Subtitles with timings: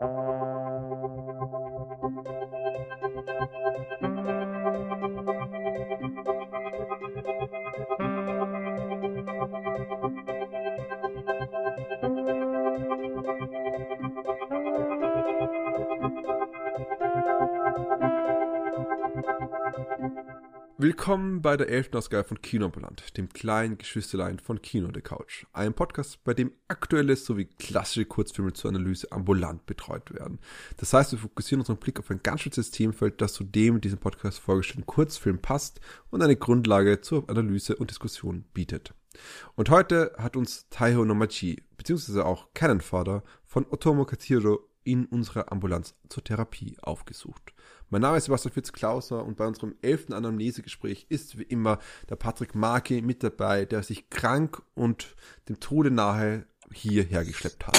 [0.00, 0.09] Bye.
[20.82, 25.44] Willkommen bei der elften Ausgabe von Kinoambulant, dem kleinen Geschwisterlein von Kino der Couch.
[25.52, 30.38] Einem Podcast, bei dem aktuelle sowie klassische Kurzfilme zur Analyse ambulant betreut werden.
[30.78, 33.80] Das heißt, wir fokussieren unseren Blick auf ein ganz spezielles Themenfeld, das zu dem in
[33.82, 38.94] diesem Podcast vorgestellten Kurzfilm passt und eine Grundlage zur Analyse und Diskussion bietet.
[39.56, 45.94] Und heute hat uns Taiho Nomachi, beziehungsweise auch Cannonfather von Otomo Katiro in unserer Ambulanz
[46.08, 47.54] zur Therapie aufgesucht.
[47.90, 52.54] Mein Name ist Sebastian Fitz-Klauser und bei unserem elften Anamnesegespräch ist wie immer der Patrick
[52.54, 55.16] Marke mit dabei, der sich krank und
[55.48, 57.76] dem Tode nahe hierher geschleppt hat.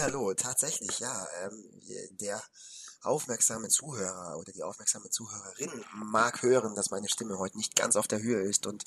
[0.00, 1.26] hallo, tatsächlich, ja.
[1.42, 1.64] Ähm,
[2.20, 2.42] der
[3.02, 8.06] aufmerksame Zuhörer oder die aufmerksame Zuhörerin mag hören, dass meine Stimme heute nicht ganz auf
[8.06, 8.66] der Höhe ist.
[8.66, 8.84] Und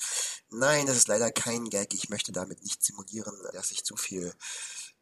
[0.50, 1.94] nein, das ist leider kein Gag.
[1.94, 4.32] Ich möchte damit nicht simulieren, dass ich zu viel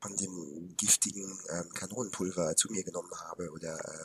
[0.03, 4.05] von dem giftigen ähm, Kanonenpulver zu mir genommen habe oder äh,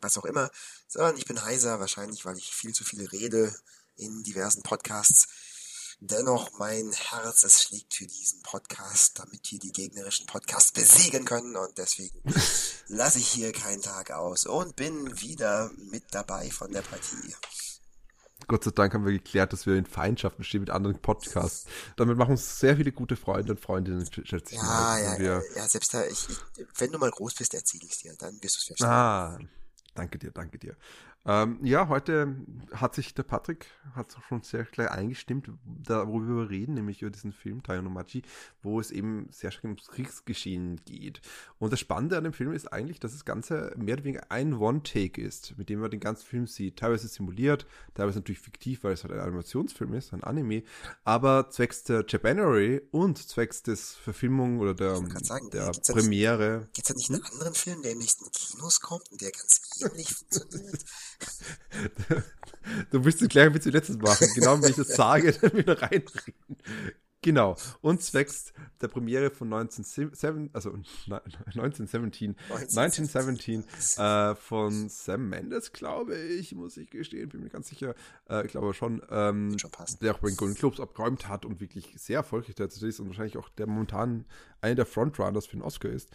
[0.00, 0.50] was auch immer,
[0.86, 3.54] sondern ich bin heiser, wahrscheinlich weil ich viel zu viel rede
[3.96, 5.28] in diversen Podcasts.
[6.02, 11.56] Dennoch mein Herz, es schlägt für diesen Podcast, damit wir die gegnerischen Podcasts besiegen können
[11.56, 12.22] und deswegen
[12.88, 17.34] lasse ich hier keinen Tag aus und bin wieder mit dabei von der Partie.
[18.48, 21.66] Gott sei Dank haben wir geklärt, dass wir in Feindschaften stehen mit anderen Podcasts.
[21.96, 25.02] Damit machen uns sehr viele gute Freunde und Freundinnen, schätze ich ja, mal.
[25.02, 26.38] Ja, ja, ja, selbst da, ich, ich,
[26.78, 28.88] wenn du mal groß bist, erzähle ich es dir, dann wirst du es verstehen.
[28.88, 29.38] Ah,
[29.94, 30.76] danke dir, danke dir.
[31.26, 32.34] Ähm, ja, heute
[32.72, 35.50] hat sich der Patrick hat schon sehr gleich eingestimmt,
[35.86, 38.22] worüber wir reden, nämlich über diesen Film Tayonomachi,
[38.62, 41.20] wo es eben sehr stark ums Kriegsgeschehen geht.
[41.58, 44.54] Und das Spannende an dem Film ist eigentlich, dass das Ganze mehr oder weniger ein
[44.54, 46.78] One-Take ist, mit dem man den ganzen Film sieht.
[46.78, 50.62] Teilweise simuliert, teilweise natürlich fiktiv, weil es halt ein Animationsfilm ist, ein Anime.
[51.04, 56.68] Aber zwecks der Japanery und zwecks des Verfilmung oder der, sagen, der gibt's Premiere.
[56.72, 59.60] Gibt es da nicht einen anderen Film, der in nächsten Kinos kommt und der ganz
[59.82, 60.84] ähnlich funktioniert?
[62.90, 64.28] du willst es gleich wie zuletzt machen.
[64.34, 66.56] Genau, wenn ich das sage, dann wieder reinreden.
[67.22, 67.56] Genau.
[67.82, 73.64] Und zwecks der Premiere von 1917, also 1917, 1917
[73.98, 77.94] äh, von Sam Mendes, glaube ich, muss ich gestehen, bin mir ganz sicher,
[78.30, 79.70] äh, ich glaube schon, ähm, schon
[80.00, 83.08] der auch bei den Golden Globes abgeräumt hat und wirklich sehr erfolgreich derzeit ist und
[83.08, 84.24] wahrscheinlich auch der momentan
[84.62, 86.10] einer der Frontrunners für den Oscar ist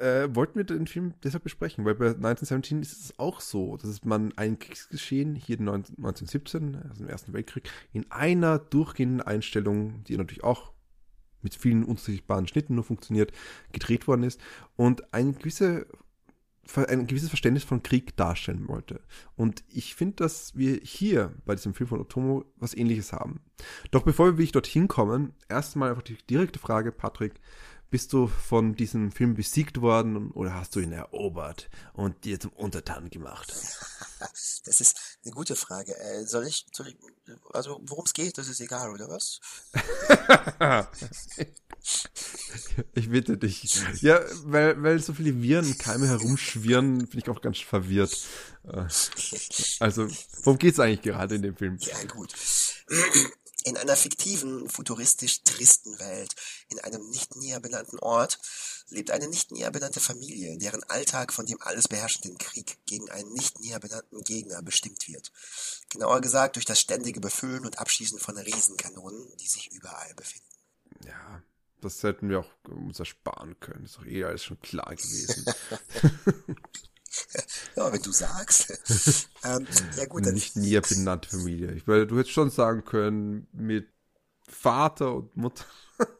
[0.00, 4.04] äh, wollten wir den Film deshalb besprechen, weil bei 1917 ist es auch so, dass
[4.04, 10.44] man ein Kriegsgeschehen hier 1917, also im Ersten Weltkrieg, in einer durchgehenden Einstellung, die natürlich
[10.44, 10.72] auch
[11.42, 13.32] mit vielen unsichtbaren Schnitten nur funktioniert,
[13.72, 14.40] gedreht worden ist
[14.76, 15.86] und ein, gewisse,
[16.74, 19.00] ein gewisses Verständnis von Krieg darstellen wollte.
[19.36, 23.40] Und ich finde, dass wir hier bei diesem Film von Otomo was ähnliches haben.
[23.90, 27.40] Doch bevor wir wirklich dorthin kommen, erstmal einfach die direkte Frage, Patrick,
[27.90, 32.52] bist du von diesem Film besiegt worden oder hast du ihn erobert und dir zum
[32.52, 33.52] Untertan gemacht?
[34.66, 35.96] Das ist eine gute Frage.
[35.96, 36.96] Äh, soll, ich, soll ich,
[37.54, 39.40] also worum es geht, das ist egal, oder was?
[42.94, 43.82] ich bitte dich.
[44.02, 48.14] Ja, weil, weil so viele Viren und Keime herumschwirren, bin ich auch ganz verwirrt.
[48.64, 48.86] Äh,
[49.80, 50.06] also,
[50.44, 51.78] worum geht es eigentlich gerade in dem Film?
[51.80, 52.34] Ja, gut.
[53.64, 56.34] In einer fiktiven, futuristisch tristen Welt,
[56.68, 58.38] in einem nicht näher benannten Ort,
[58.88, 63.32] lebt eine nicht näher benannte Familie, deren Alltag von dem alles beherrschenden Krieg gegen einen
[63.32, 65.30] nicht näher benannten Gegner bestimmt wird.
[65.90, 70.46] Genauer gesagt durch das ständige Befüllen und Abschießen von Riesenkanonen, die sich überall befinden.
[71.04, 71.42] Ja,
[71.80, 73.84] das hätten wir auch uns ersparen können.
[73.84, 75.44] Ist doch eh alles schon klar gewesen.
[77.80, 79.28] ja, wenn du sagst.
[79.44, 81.72] ähm, ja gut, dann Nicht näher benannte Familie.
[81.72, 83.88] Ich, weil du hättest schon sagen können, mit
[84.48, 85.64] Vater und Mutter.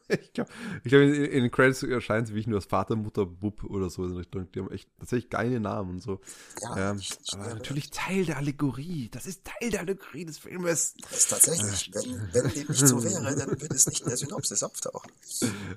[0.08, 0.50] Ich glaube,
[0.84, 3.90] glaub, in, in, den Credits erscheint es wie ich nur als Vater, Mutter, Bub oder
[3.90, 4.50] so in Richtung.
[4.52, 6.20] Die haben echt tatsächlich geile Namen und so.
[6.62, 7.00] Ja, ähm,
[7.32, 9.08] aber natürlich Teil der Allegorie.
[9.10, 10.94] Das ist Teil der Allegorie des Filmes.
[11.02, 11.90] Das ist tatsächlich.
[11.90, 15.12] Äh, wenn, wenn dem nicht so wäre, dann würde es nicht in der Synopsis auftauchen.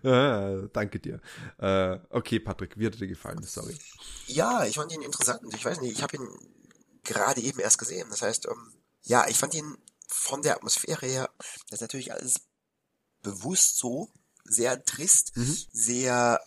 [0.02, 1.22] Ja, danke dir.
[1.58, 3.42] Äh, okay, Patrick, wie hat dir gefallen?
[3.44, 3.78] Sorry.
[4.28, 5.42] Ja, ich fand ihn interessant.
[5.54, 6.28] Ich weiß nicht, ich habe ihn
[7.04, 8.08] gerade eben erst gesehen.
[8.10, 8.74] Das heißt, ähm,
[9.04, 11.30] ja, ich fand ihn von der Atmosphäre her,
[11.70, 12.42] das ist natürlich alles
[13.24, 14.12] bewusst so,
[14.46, 15.58] sehr trist, mhm.
[15.72, 16.42] sehr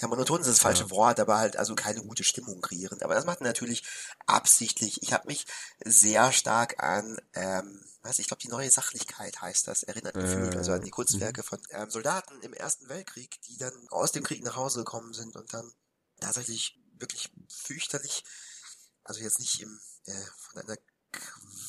[0.00, 0.90] ja, monoton ist das falsche ja.
[0.90, 3.00] Wort, aber halt also keine gute Stimmung kreieren.
[3.02, 3.84] Aber das macht natürlich
[4.26, 5.02] absichtlich.
[5.02, 5.46] Ich habe mich
[5.84, 10.58] sehr stark an, ähm, was ich glaube, die neue Sachlichkeit heißt das, erinnert gefühlt, äh,
[10.58, 11.46] also an die Kurzwerke mhm.
[11.46, 15.36] von ähm, Soldaten im Ersten Weltkrieg, die dann aus dem Krieg nach Hause gekommen sind
[15.36, 15.72] und dann
[16.20, 18.24] tatsächlich wirklich fürchterlich,
[19.04, 20.76] also jetzt nicht im, äh, von einer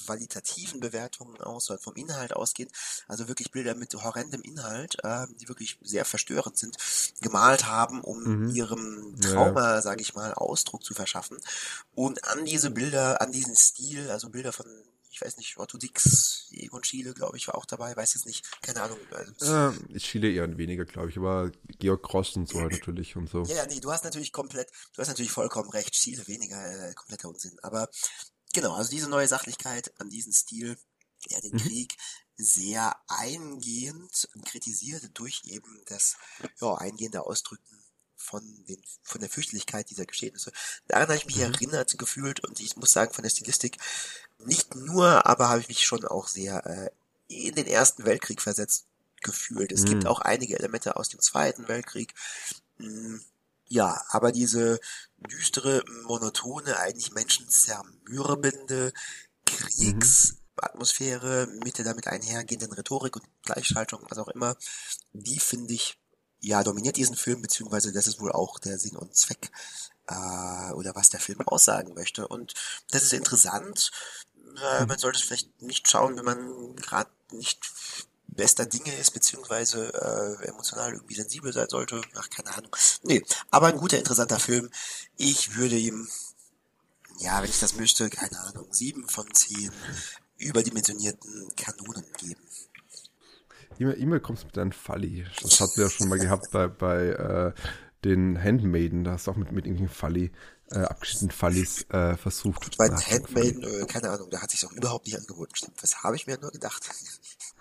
[0.05, 2.71] qualitativen Bewertungen aus, sondern vom Inhalt ausgeht.
[3.07, 6.77] Also wirklich Bilder mit horrendem Inhalt, äh, die wirklich sehr verstörend sind,
[7.21, 8.49] gemalt haben, um mhm.
[8.51, 9.81] ihrem Trauma, ja.
[9.81, 11.37] sage ich mal, Ausdruck zu verschaffen.
[11.93, 14.65] Und an diese Bilder, an diesen Stil, also Bilder von
[15.15, 18.45] ich weiß nicht, Otto Dix, Egon Schiele, glaube ich, war auch dabei, weiß jetzt nicht,
[18.61, 18.97] keine Ahnung.
[19.11, 23.29] Also, äh, Schiele eher weniger, glaube ich, aber Georg Cross und so halt natürlich und
[23.29, 23.43] so.
[23.43, 26.93] Ja, ja, nee, du hast natürlich komplett, du hast natürlich vollkommen recht, Schiele weniger, äh,
[26.95, 27.87] kompletter Unsinn, aber
[28.55, 30.77] Genau, also diese neue Sachlichkeit an diesen Stil,
[31.29, 31.57] der den mhm.
[31.57, 31.97] Krieg
[32.37, 36.15] sehr eingehend kritisiert durch eben das
[36.61, 37.83] ja, eingehende Ausdrücken
[38.15, 40.53] von, den, von der Fürchterlichkeit dieser Geschehnisse.
[40.87, 41.53] Daran habe ich mich mhm.
[41.53, 43.77] erinnert gefühlt und ich muss sagen, von der Stilistik
[44.39, 46.89] nicht nur, aber habe ich mich schon auch sehr äh,
[47.27, 48.85] in den Ersten Weltkrieg versetzt
[49.21, 49.73] gefühlt.
[49.73, 49.87] Es mhm.
[49.87, 52.13] gibt auch einige Elemente aus dem Zweiten Weltkrieg.
[52.77, 53.25] Mh, hm,
[53.67, 54.79] ja, aber diese
[55.17, 58.93] düstere, monotone, eigentlich menschenzermürbende
[59.45, 64.55] Kriegsatmosphäre mit der damit einhergehenden Rhetorik und Gleichschaltung, was auch immer,
[65.13, 65.97] die finde ich,
[66.41, 69.51] ja, dominiert diesen Film, beziehungsweise das ist wohl auch der Sinn und Zweck,
[70.07, 72.27] äh, oder was der Film aussagen möchte.
[72.27, 72.53] Und
[72.91, 73.91] das ist interessant.
[74.61, 77.65] Äh, man sollte es vielleicht nicht schauen, wenn man gerade nicht
[78.35, 82.01] bester Dinge ist, beziehungsweise äh, emotional irgendwie sensibel sein sollte.
[82.15, 82.75] Ach, keine Ahnung.
[83.03, 84.69] Nee, aber ein guter, interessanter Film.
[85.17, 86.07] Ich würde ihm,
[87.19, 89.71] ja, wenn ich das möchte, keine Ahnung, sieben von zehn
[90.37, 92.41] überdimensionierten Kanonen geben.
[93.77, 95.25] Immer, immer kommst du mit deinem Falli.
[95.41, 97.53] Das hatten wir ja schon mal gehabt bei, bei äh,
[98.03, 99.03] den Handmaiden.
[99.03, 100.31] Da hast du auch mit, mit irgendeinem Falli
[100.71, 102.77] äh, abgeschnittenen Fallis äh, versucht.
[102.77, 105.55] Bei den Handmaiden, äh, keine Ahnung, da hat sich auch überhaupt nicht angeboten.
[105.55, 106.89] Stimmt, was habe ich mir nur gedacht?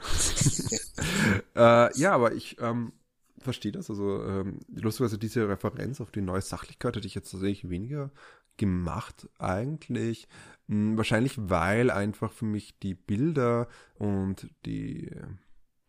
[1.57, 2.93] äh, ja, aber ich ähm,
[3.39, 3.91] verstehe das.
[3.91, 8.11] Also ähm, lustigerweise diese Referenz auf die neue Sachlichkeit hätte ich jetzt tatsächlich weniger
[8.57, 10.29] gemacht eigentlich.
[10.69, 13.69] Hm, wahrscheinlich, weil einfach für mich die Bilder
[13.99, 15.11] und die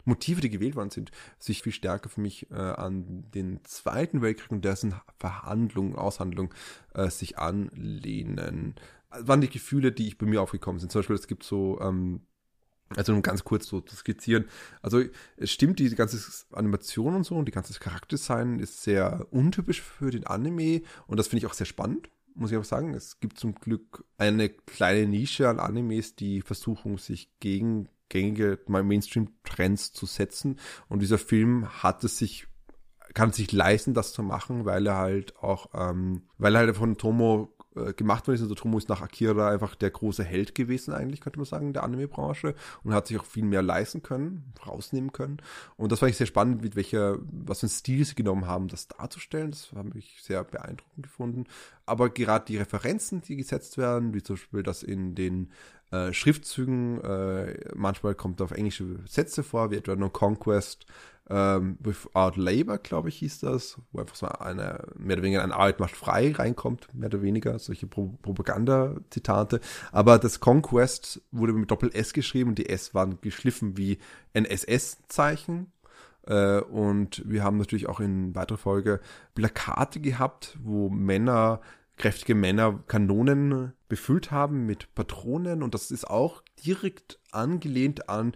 [0.05, 4.51] Motive, die gewählt worden sind, sich viel stärker für mich äh, an den Zweiten Weltkrieg
[4.51, 6.53] und dessen Verhandlungen, Aushandlungen
[6.93, 8.75] äh, sich anlehnen.
[9.09, 10.91] Das waren die Gefühle, die ich bei mir aufgekommen sind.
[10.91, 12.21] Zum Beispiel, es gibt so ähm,
[12.89, 14.45] also um ganz kurz so zu skizzieren.
[14.81, 15.03] Also
[15.37, 16.19] es stimmt, die ganze
[16.51, 21.27] Animation und so und die ganze Charakterdesign ist sehr untypisch für den Anime und das
[21.27, 22.93] finde ich auch sehr spannend, muss ich auch sagen.
[22.93, 29.93] Es gibt zum Glück eine kleine Nische an Animes, die versuchen, sich gegen gängige Mainstream-Trends
[29.93, 32.47] zu setzen und dieser Film hat es sich
[33.15, 36.97] kann sich leisten, das zu machen, weil er halt auch, ähm, weil er halt von
[36.97, 38.41] Tomo äh, gemacht worden ist.
[38.41, 41.83] Also Tomo ist nach Akira einfach der große Held gewesen eigentlich, könnte man sagen, der
[41.83, 45.37] Anime-Branche und hat sich auch viel mehr leisten können, rausnehmen können.
[45.77, 48.67] Und das fand ich sehr spannend, mit welcher, was für ein Stil sie genommen haben,
[48.67, 49.51] das darzustellen.
[49.51, 51.43] Das habe ich sehr beeindruckend gefunden.
[51.85, 55.51] Aber gerade die Referenzen, die gesetzt werden, wie zum Beispiel das in den
[55.91, 60.85] äh, Schriftzügen, äh, manchmal kommt auf englische Sätze vor, wie etwa No Conquest,
[61.29, 65.55] ähm, Without Labor, glaube ich, hieß das, wo einfach so eine, mehr oder weniger eine
[65.55, 69.59] Arbeit macht frei reinkommt, mehr oder weniger, solche Pro Propaganda-Zitate.
[69.91, 73.97] Aber das Conquest wurde mit Doppel-S geschrieben und die S waren geschliffen wie
[74.33, 75.71] ein SS-Zeichen.
[76.27, 78.99] Äh, und wir haben natürlich auch in weiterer Folge
[79.33, 81.59] Plakate gehabt, wo Männer
[81.97, 88.33] kräftige Männer Kanonen befüllt haben mit Patronen und das ist auch direkt angelehnt an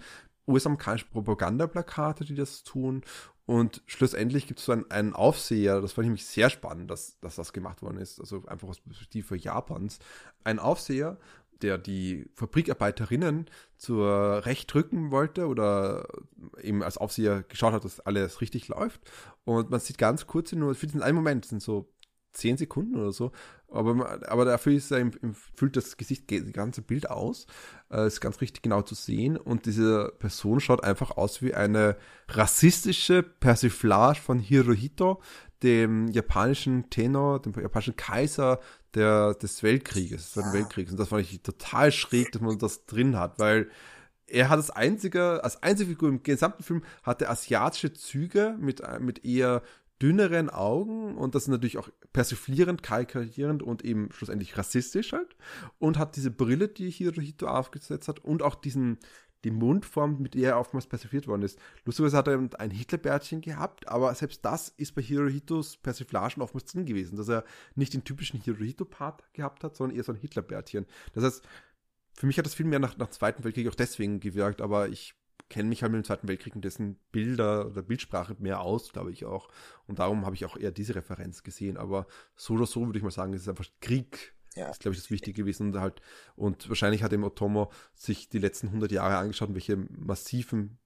[0.50, 3.03] US-amerikanische Propagandaplakate, die das tun.
[3.46, 7.20] Und schlussendlich gibt es so einen, einen, Aufseher, das fand ich mich sehr spannend, dass,
[7.20, 10.00] dass das gemacht worden ist, also einfach aus Perspektive Japans.
[10.44, 11.18] Ein Aufseher,
[11.62, 16.08] der die Fabrikarbeiterinnen zur Recht drücken wollte oder
[16.62, 19.01] eben als Aufseher geschaut hat, dass alles richtig läuft.
[19.46, 21.91] Und man sieht ganz kurz nur, für diesen einen Moment sind so
[22.31, 23.31] zehn Sekunden oder so.
[23.71, 25.12] Aber, aber dafür ist er,
[25.55, 27.45] füllt das Gesicht, das ganze Bild aus.
[27.91, 29.38] Äh, ist ganz richtig genau zu sehen.
[29.38, 35.21] Und diese Person schaut einfach aus wie eine rassistische Persiflage von Hirohito,
[35.62, 38.59] dem japanischen Tenor, dem japanischen Kaiser
[38.93, 40.91] der, des Weltkrieges, des Weltkriegs.
[40.91, 43.69] Und das fand ich total schräg, dass man das drin hat, weil
[44.25, 49.25] er hat das einzige, als einzige Figur im gesamten Film hatte asiatische Züge mit, mit
[49.25, 49.63] eher
[50.01, 55.36] dünneren Augen und das ist natürlich auch persiflierend, karikierend und eben schlussendlich rassistisch halt
[55.77, 59.00] und hat diese Brille, die Hirohito aufgesetzt hat und auch diesen
[59.44, 61.60] die Mundform, mit der er oftmals persifliert worden ist.
[61.86, 66.86] Lustigerweise hat er ein Hitlerbärtchen gehabt, aber selbst das ist bei Hirohitos Persiflagen oftmals drin
[66.86, 70.86] gewesen, dass er nicht den typischen Hirohito-Part gehabt hat, sondern eher so ein Hitlerbärtchen.
[71.13, 71.48] Das heißt,
[72.13, 75.15] für mich hat das viel mehr nach, nach Zweiten Weltkrieg auch deswegen gewirkt, aber ich
[75.50, 79.12] kenne mich halt mit dem Zweiten Weltkrieg und dessen Bilder oder Bildsprache mehr aus, glaube
[79.12, 79.50] ich auch.
[79.88, 81.77] Und darum habe ich auch eher diese Referenz gesehen.
[81.77, 84.36] Aber so oder so würde ich mal sagen, es ist einfach Krieg.
[84.56, 84.68] Ja.
[84.68, 85.74] Das ist, glaube ich, das Wichtige gewesen.
[85.74, 86.01] Und, halt,
[86.36, 90.77] und wahrscheinlich hat eben Otomo sich die letzten 100 Jahre angeschaut, welche massiven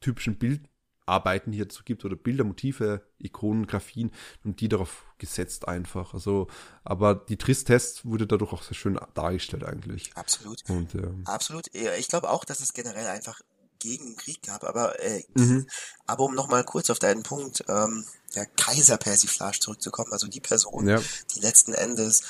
[0.00, 4.12] typischen Bildarbeiten hier dazu gibt oder Bilder, Motive, Ikonen, Grafien
[4.44, 6.14] und die darauf gesetzt einfach.
[6.14, 6.48] Also,
[6.84, 10.10] aber die Tristest wurde dadurch auch sehr schön dargestellt eigentlich.
[10.14, 10.62] Absolut.
[10.70, 11.66] Und, ähm, Absolut.
[11.74, 13.42] Ich glaube auch, dass es generell einfach
[13.80, 15.66] gegen den Krieg gab, aber äh, mhm.
[16.06, 21.02] aber um nochmal kurz auf deinen Punkt ähm, der Kaiser-Persiflage zurückzukommen, also die Person, ja.
[21.34, 22.22] die letzten Endes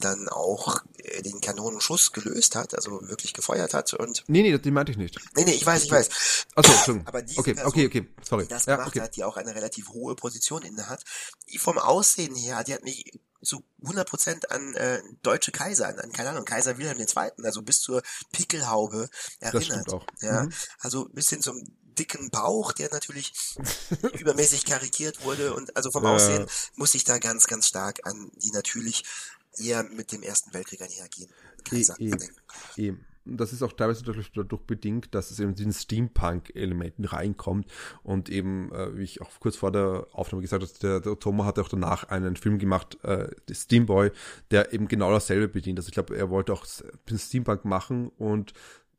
[0.00, 4.70] dann auch äh, den Kanonenschuss gelöst hat, also wirklich gefeuert hat und Nee, nee, die
[4.70, 5.18] meinte ich nicht.
[5.36, 6.46] Nee, nee, ich weiß, ich weiß.
[6.54, 7.08] Achso, Entschuldigung.
[7.08, 8.42] Aber diese okay, Person, okay, okay, sorry.
[8.44, 9.00] die das ja, gemacht okay.
[9.00, 11.04] hat, die auch eine relativ hohe Position inne hat,
[11.52, 13.12] die vom Aussehen her, die hat mich
[13.44, 18.02] zu 100% an äh, deutsche Kaiser, an, keine Ahnung, Kaiser Wilhelm II., also bis zur
[18.32, 19.08] Pickelhaube
[19.40, 19.86] erinnert.
[19.86, 20.06] Das auch.
[20.20, 20.52] Ja, Mhm.
[20.80, 21.62] also bis hin zum
[21.98, 23.32] dicken Bauch, der natürlich
[24.18, 26.10] übermäßig karikiert wurde und also vom Ja.
[26.14, 29.04] Aussehen muss ich da ganz, ganz stark an die natürlich
[29.56, 31.30] eher mit dem Ersten Weltkrieg einhergehen.
[31.64, 32.10] Kaiser eh.
[32.10, 32.36] denken.
[32.76, 33.06] Eben.
[33.26, 37.66] Das ist auch teilweise dadurch, dadurch bedingt, dass es eben diesen Steampunk-Elementen reinkommt
[38.02, 41.44] und eben, äh, wie ich auch kurz vor der Aufnahme gesagt habe, der, der Otomo
[41.44, 44.10] hat auch danach einen Film gemacht, äh, Steamboy,
[44.50, 45.78] der eben genau dasselbe bedient.
[45.78, 48.52] Also ich glaube, er wollte auch Steampunk machen und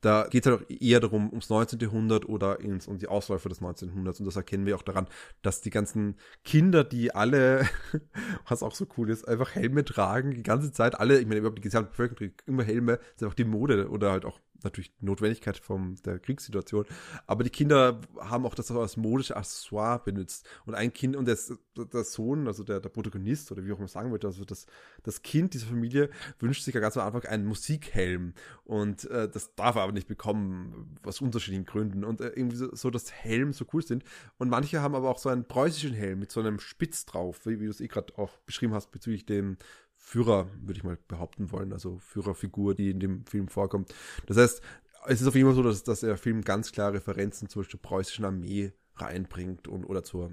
[0.06, 1.80] da geht es halt auch eher darum, ums 19.
[1.80, 3.90] Jahrhundert oder ins, um die Ausläufer des 19.
[3.90, 4.20] Jahrhunderts.
[4.20, 5.08] Und das erkennen wir auch daran,
[5.42, 7.68] dass die ganzen Kinder, die alle,
[8.48, 11.58] was auch so cool ist, einfach Helme tragen, die ganze Zeit, alle, ich meine, überhaupt
[11.58, 14.92] die gesamte Bevölkerung trägt immer Helme, das ist einfach die Mode oder halt auch natürlich
[15.00, 16.86] Notwendigkeit von der Kriegssituation.
[17.28, 20.48] Aber die Kinder haben auch das als modische Accessoire benutzt.
[20.66, 23.88] Und ein Kind, und das, der Sohn, also der, der Protagonist, oder wie auch immer
[23.88, 24.66] sagen wollte, also das,
[25.04, 26.10] das Kind dieser Familie
[26.40, 28.34] wünscht sich ja ganz am Anfang einen Musikhelm.
[28.64, 32.04] Und äh, das darf er aber nicht bekommen, aus unterschiedlichen Gründen.
[32.04, 34.04] Und äh, irgendwie so, so, dass Helme so cool sind.
[34.38, 37.60] Und manche haben aber auch so einen preußischen Helm mit so einem Spitz drauf, wie,
[37.60, 39.58] wie du es eh gerade auch beschrieben hast, bezüglich dem
[40.06, 43.92] Führer, würde ich mal behaupten wollen, also Führerfigur, die in dem Film vorkommt.
[44.28, 44.62] Das heißt,
[45.08, 48.24] es ist auf jeden Fall so, dass, dass der Film ganz klar Referenzen zur preußischen
[48.24, 50.32] Armee reinbringt und oder zur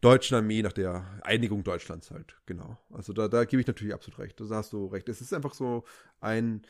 [0.00, 2.78] deutschen Armee nach der Einigung Deutschlands halt, genau.
[2.88, 4.40] Also da, da gebe ich natürlich absolut recht.
[4.40, 5.10] Da hast du recht.
[5.10, 5.84] Es ist einfach so
[6.20, 6.62] ein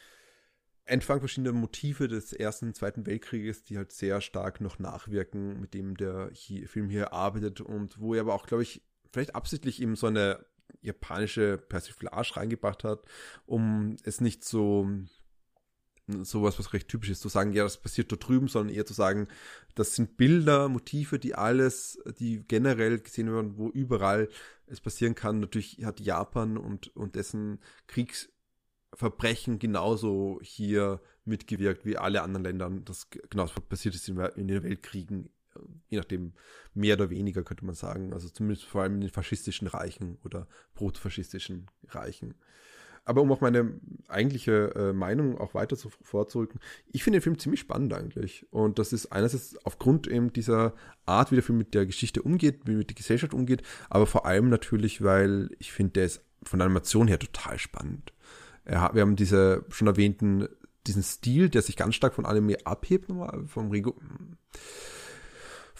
[0.84, 5.74] Entfang verschiedener Motive des Ersten und Zweiten Weltkrieges, die halt sehr stark noch nachwirken, mit
[5.74, 9.80] dem der hier, Film hier arbeitet und wo er aber auch, glaube ich, vielleicht absichtlich
[9.80, 10.44] eben so eine
[10.82, 13.04] japanische Persiflage reingebracht hat,
[13.46, 14.88] um es nicht so
[16.22, 18.94] sowas, was recht typisch ist, zu sagen, ja, das passiert dort drüben, sondern eher zu
[18.94, 19.28] sagen,
[19.74, 24.28] das sind Bilder, Motive, die alles, die generell gesehen werden, wo überall
[24.66, 25.40] es passieren kann.
[25.40, 32.70] Natürlich hat Japan und, und dessen Kriegsverbrechen genauso hier mitgewirkt wie alle anderen Länder.
[32.84, 35.30] Das genauso passiert ist in, in den Weltkriegen
[35.88, 36.32] je nachdem
[36.74, 40.46] mehr oder weniger könnte man sagen, also zumindest vor allem in den faschistischen Reichen oder
[40.74, 42.34] protofaschistischen Reichen.
[43.04, 46.60] Aber um auch meine eigentliche äh, Meinung auch weiter zu, vorzurücken,
[46.92, 48.46] ich finde den Film ziemlich spannend eigentlich.
[48.50, 50.74] Und das ist einerseits aufgrund eben dieser
[51.06, 54.26] Art, wie der Film mit der Geschichte umgeht, wie mit der Gesellschaft umgeht, aber vor
[54.26, 58.12] allem natürlich, weil ich finde, der ist von der Animation her total spannend.
[58.64, 60.46] Er, wir haben diese schon erwähnten,
[60.86, 63.10] diesen Stil, der sich ganz stark von Anime abhebt,
[63.46, 63.96] vom Rego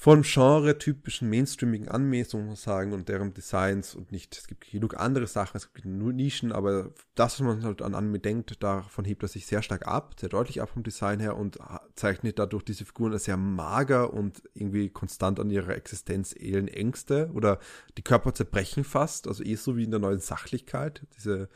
[0.01, 5.59] von genre-typischen mainstreamigen man sagen, und deren Designs und nicht, es gibt genug andere Sachen,
[5.59, 9.29] es gibt nur Nischen, aber das, was man halt an Anime denkt, davon hebt er
[9.29, 11.59] sich sehr stark ab, sehr deutlich ab vom Design her und
[11.97, 17.31] zeichnet dadurch diese Figuren als sehr mager und irgendwie konstant an ihrer Existenz ählen Ängste
[17.35, 17.59] oder
[17.99, 21.51] die Körper zerbrechen fast, also eh so wie in der neuen Sachlichkeit, diese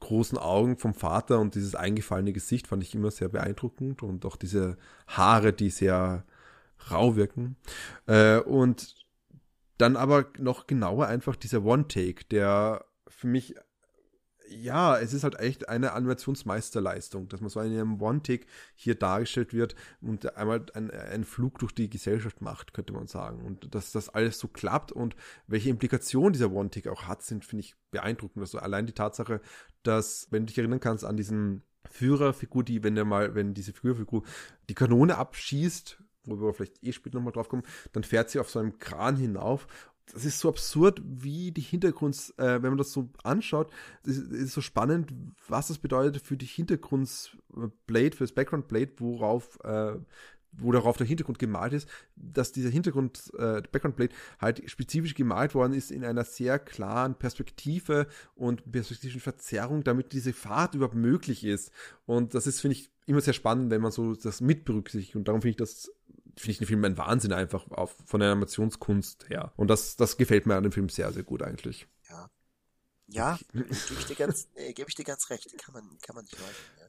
[0.00, 4.36] großen Augen vom Vater und dieses eingefallene Gesicht fand ich immer sehr beeindruckend und auch
[4.36, 6.24] diese Haare, die sehr
[6.90, 7.56] rau wirken.
[8.06, 8.94] Äh, und
[9.78, 13.54] dann aber noch genauer einfach dieser One-Take, der für mich,
[14.48, 19.54] ja, es ist halt echt eine Animationsmeisterleistung, dass man so in einem One-Take hier dargestellt
[19.54, 23.44] wird und einmal einen Flug durch die Gesellschaft macht, könnte man sagen.
[23.44, 27.64] Und dass das alles so klappt und welche Implikationen dieser One-Take auch hat, sind, finde
[27.64, 28.42] ich, beeindruckend.
[28.42, 29.40] Also allein die Tatsache,
[29.82, 33.72] dass, wenn du dich erinnern kannst an diesen Führerfigur, die, wenn der mal, wenn diese
[33.72, 34.22] Führerfigur
[34.68, 38.50] die Kanone abschießt, wo wir vielleicht eh später nochmal drauf kommen, dann fährt sie auf
[38.50, 39.66] so einem Kran hinauf
[40.12, 43.70] das ist so absurd, wie die Hintergrunds, äh, wenn man das so anschaut,
[44.04, 45.12] ist, ist so spannend,
[45.48, 49.94] was das bedeutet für die Hintergrundsblade, für das Background Blade, worauf äh,
[50.54, 55.54] wo darauf der Hintergrund gemalt ist, dass dieser Hintergrund, äh, Background Blade, halt spezifisch gemalt
[55.54, 61.44] worden ist in einer sehr klaren Perspektive und perspektivischen Verzerrung, damit diese Fahrt überhaupt möglich
[61.44, 61.72] ist.
[62.04, 65.16] Und das ist, finde ich, immer sehr spannend, wenn man so das mit berücksichtigt.
[65.16, 65.90] Und darum finde ich das
[66.36, 69.52] finde ich den Film ein Wahnsinn einfach auf, von der Animationskunst her.
[69.56, 71.86] Und das, das gefällt mir an dem Film sehr, sehr gut eigentlich.
[72.08, 72.30] Ja.
[73.08, 75.52] Ja, gebe ich dir ganz, äh, gebe ich dir ganz recht.
[75.58, 76.81] Kann man, kann man nicht leugnen.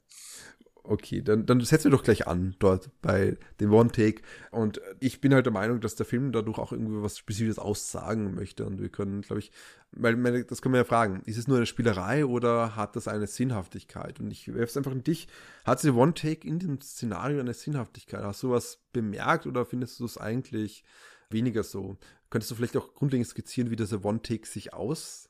[0.85, 4.21] Okay, dann, dann setzen wir doch gleich an dort bei dem One Take.
[4.51, 8.35] Und ich bin halt der Meinung, dass der Film dadurch auch irgendwie was Spezifisches aussagen
[8.35, 8.65] möchte.
[8.65, 9.53] Und wir können, glaube ich,
[9.91, 13.27] weil das können wir ja fragen, ist es nur eine Spielerei oder hat das eine
[13.27, 14.19] Sinnhaftigkeit?
[14.19, 15.29] Und ich werfe es einfach in dich.
[15.63, 18.21] Hat diese One Take in dem Szenario eine Sinnhaftigkeit?
[18.21, 20.83] Hast du was bemerkt oder findest du es eigentlich
[21.29, 21.95] weniger so?
[22.29, 25.29] Könntest du vielleicht auch grundlegend skizzieren, wie dieser One Take sich aus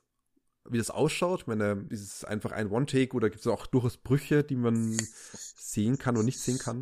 [0.68, 1.42] wie das ausschaut.
[1.42, 4.96] Ich meine, ist es einfach ein One-Take oder gibt es auch durchaus Brüche, die man
[5.56, 6.80] sehen kann oder nicht sehen kann?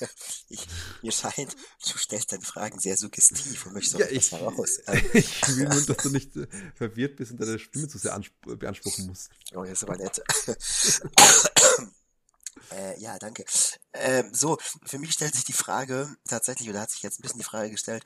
[0.48, 0.66] ich,
[1.02, 1.56] mir scheint,
[1.90, 4.80] du stellst deine Fragen sehr suggestiv und möchtest auch ja, ich, heraus.
[5.12, 9.06] ich will nur, dass du nicht äh, verwirrt bist und deine Stimme zu sehr beanspruchen
[9.06, 9.30] musst.
[9.54, 10.22] Oh, das ist aber nett.
[12.70, 13.44] Äh, ja, danke.
[13.92, 17.40] Ähm, so, für mich stellt sich die Frage tatsächlich, oder hat sich jetzt ein bisschen
[17.40, 18.04] die Frage gestellt,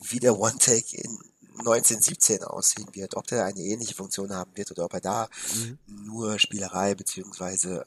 [0.00, 1.18] wie der One-Take in
[1.58, 5.78] 1917 aussehen wird, ob der eine ähnliche Funktion haben wird oder ob er da mhm.
[6.04, 7.86] nur Spielerei beziehungsweise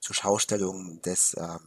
[0.00, 1.58] zur Schaustellung des ähm,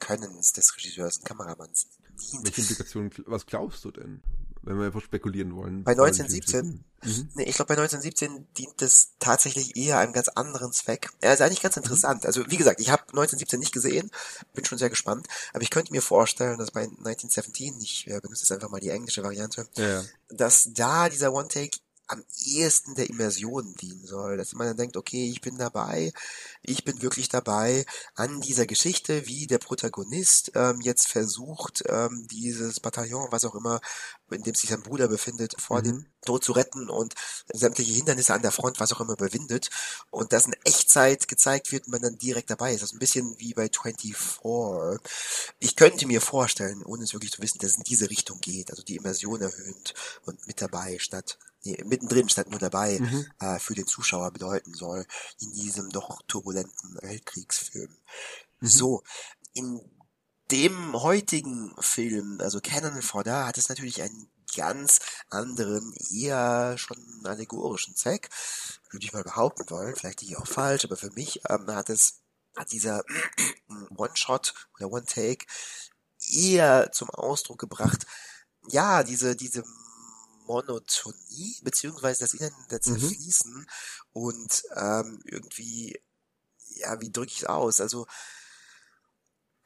[0.00, 1.88] Könnens des Regisseurs und Kameramanns
[2.20, 2.44] dient.
[2.44, 4.22] Welche Implikationen, was glaubst du denn?
[4.66, 5.84] Wenn wir einfach spekulieren wollen.
[5.84, 6.84] Bei 1917?
[7.02, 7.28] Mhm.
[7.34, 11.10] Nee, ich glaube, bei 1917 dient es tatsächlich eher einem ganz anderen Zweck.
[11.20, 12.22] Er ist eigentlich ganz interessant.
[12.22, 12.26] Mhm.
[12.26, 14.10] Also, wie gesagt, ich habe 1917 nicht gesehen,
[14.54, 18.42] bin schon sehr gespannt, aber ich könnte mir vorstellen, dass bei 1917, ich äh, benutze
[18.42, 20.02] jetzt einfach mal die englische Variante, ja.
[20.28, 25.28] dass da dieser One-Take am ehesten der Immersion dienen soll, dass man dann denkt, okay,
[25.28, 26.12] ich bin dabei,
[26.62, 32.80] ich bin wirklich dabei an dieser Geschichte, wie der Protagonist ähm, jetzt versucht, ähm, dieses
[32.80, 33.80] Bataillon, was auch immer,
[34.30, 35.84] in dem sich sein Bruder befindet, vor mhm.
[35.84, 37.14] dem Tod zu retten und
[37.52, 39.70] sämtliche Hindernisse an der Front, was auch immer, überwindet
[40.10, 42.82] und das in Echtzeit gezeigt wird und man dann direkt dabei ist.
[42.82, 44.14] Das ist ein bisschen wie bei 24.
[45.58, 48.70] Ich könnte mir vorstellen, ohne es wirklich zu wissen, dass es in diese Richtung geht,
[48.70, 49.94] also die Immersion erhöht
[50.24, 51.38] und mit dabei statt
[51.84, 53.26] mittendrin statt nur dabei mhm.
[53.40, 55.06] äh, für den Zuschauer bedeuten soll
[55.40, 57.96] in diesem doch turbulenten Weltkriegsfilm.
[58.60, 58.66] Mhm.
[58.66, 59.02] So,
[59.54, 59.80] in
[60.50, 67.96] dem heutigen Film, also Cannon Fodder, hat es natürlich einen ganz anderen, eher schon allegorischen
[67.96, 68.28] Zweck,
[68.90, 72.20] würde ich mal behaupten wollen, vielleicht hier auch falsch, aber für mich ähm, hat es,
[72.56, 73.04] hat dieser
[73.96, 75.46] One-Shot oder One-Take
[76.30, 78.06] eher zum Ausdruck gebracht,
[78.68, 79.64] ja, diese, diese
[80.46, 83.66] Monotonie, beziehungsweise das Ineinander zerfließen mhm.
[84.12, 86.00] und ähm, irgendwie,
[86.76, 87.80] ja, wie drücke ich es aus?
[87.80, 88.06] Also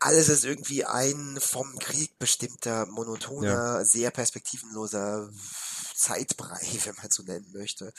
[0.01, 3.85] alles ist irgendwie ein vom Krieg bestimmter, monotoner, ja.
[3.85, 5.29] sehr perspektivenloser
[5.95, 7.93] Zeitbrei, wenn man so nennen möchte.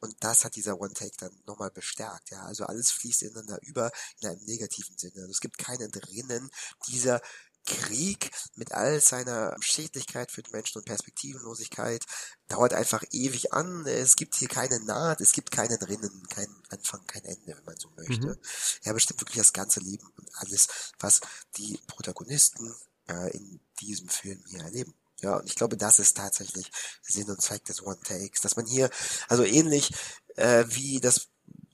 [0.00, 2.42] Und das hat dieser One-Take dann nochmal bestärkt, ja.
[2.42, 5.20] Also alles fließt ineinander über in einem negativen Sinne.
[5.20, 6.50] Also es gibt keinen drinnen
[6.88, 7.20] dieser
[7.64, 12.04] Krieg mit all seiner Schädlichkeit für den Menschen und Perspektivenlosigkeit
[12.48, 13.86] dauert einfach ewig an.
[13.86, 17.76] Es gibt hier keine Naht, es gibt keinen Rinnen, kein Anfang, kein Ende, wenn man
[17.76, 18.26] so möchte.
[18.26, 18.36] Mhm.
[18.82, 21.20] Er bestimmt wirklich das ganze Leben und alles, was
[21.56, 22.74] die Protagonisten
[23.08, 24.94] äh, in diesem Film hier erleben.
[25.20, 26.70] Ja, und ich glaube, das ist tatsächlich
[27.02, 28.90] Sinn und Zweck des One-Takes, dass man hier,
[29.28, 29.90] also ähnlich
[30.36, 31.28] äh, wie das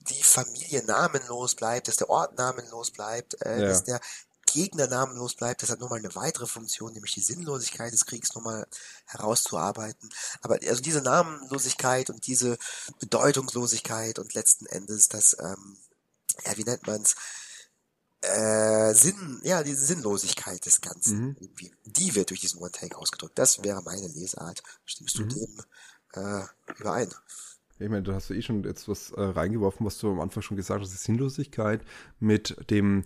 [0.08, 3.66] die Familie namenlos bleibt, dass der Ort namenlos bleibt, äh, ja.
[3.66, 4.00] dass der
[4.52, 5.62] Gegner namenlos bleibt.
[5.62, 8.66] Das hat nochmal eine weitere Funktion, nämlich die Sinnlosigkeit des Kriegs nochmal
[9.06, 10.10] herauszuarbeiten.
[10.42, 12.58] Aber also diese Namenlosigkeit und diese
[12.98, 15.76] Bedeutungslosigkeit und letzten Endes das, ähm,
[16.44, 17.14] ja, wie nennt man's?
[18.22, 21.50] Äh, Sinn, ja, diese Sinnlosigkeit des Ganzen mhm.
[21.86, 23.38] die wird durch diesen One-Take ausgedrückt.
[23.38, 24.62] Das wäre meine Lesart.
[24.84, 25.28] Stimmst du mhm.
[25.30, 25.64] dem
[26.12, 26.42] äh,
[26.78, 27.08] überein?
[27.78, 30.42] Ich meine, du hast ja eh schon jetzt was äh, reingeworfen, was du am Anfang
[30.42, 31.80] schon gesagt hast, die Sinnlosigkeit
[32.18, 33.04] mit dem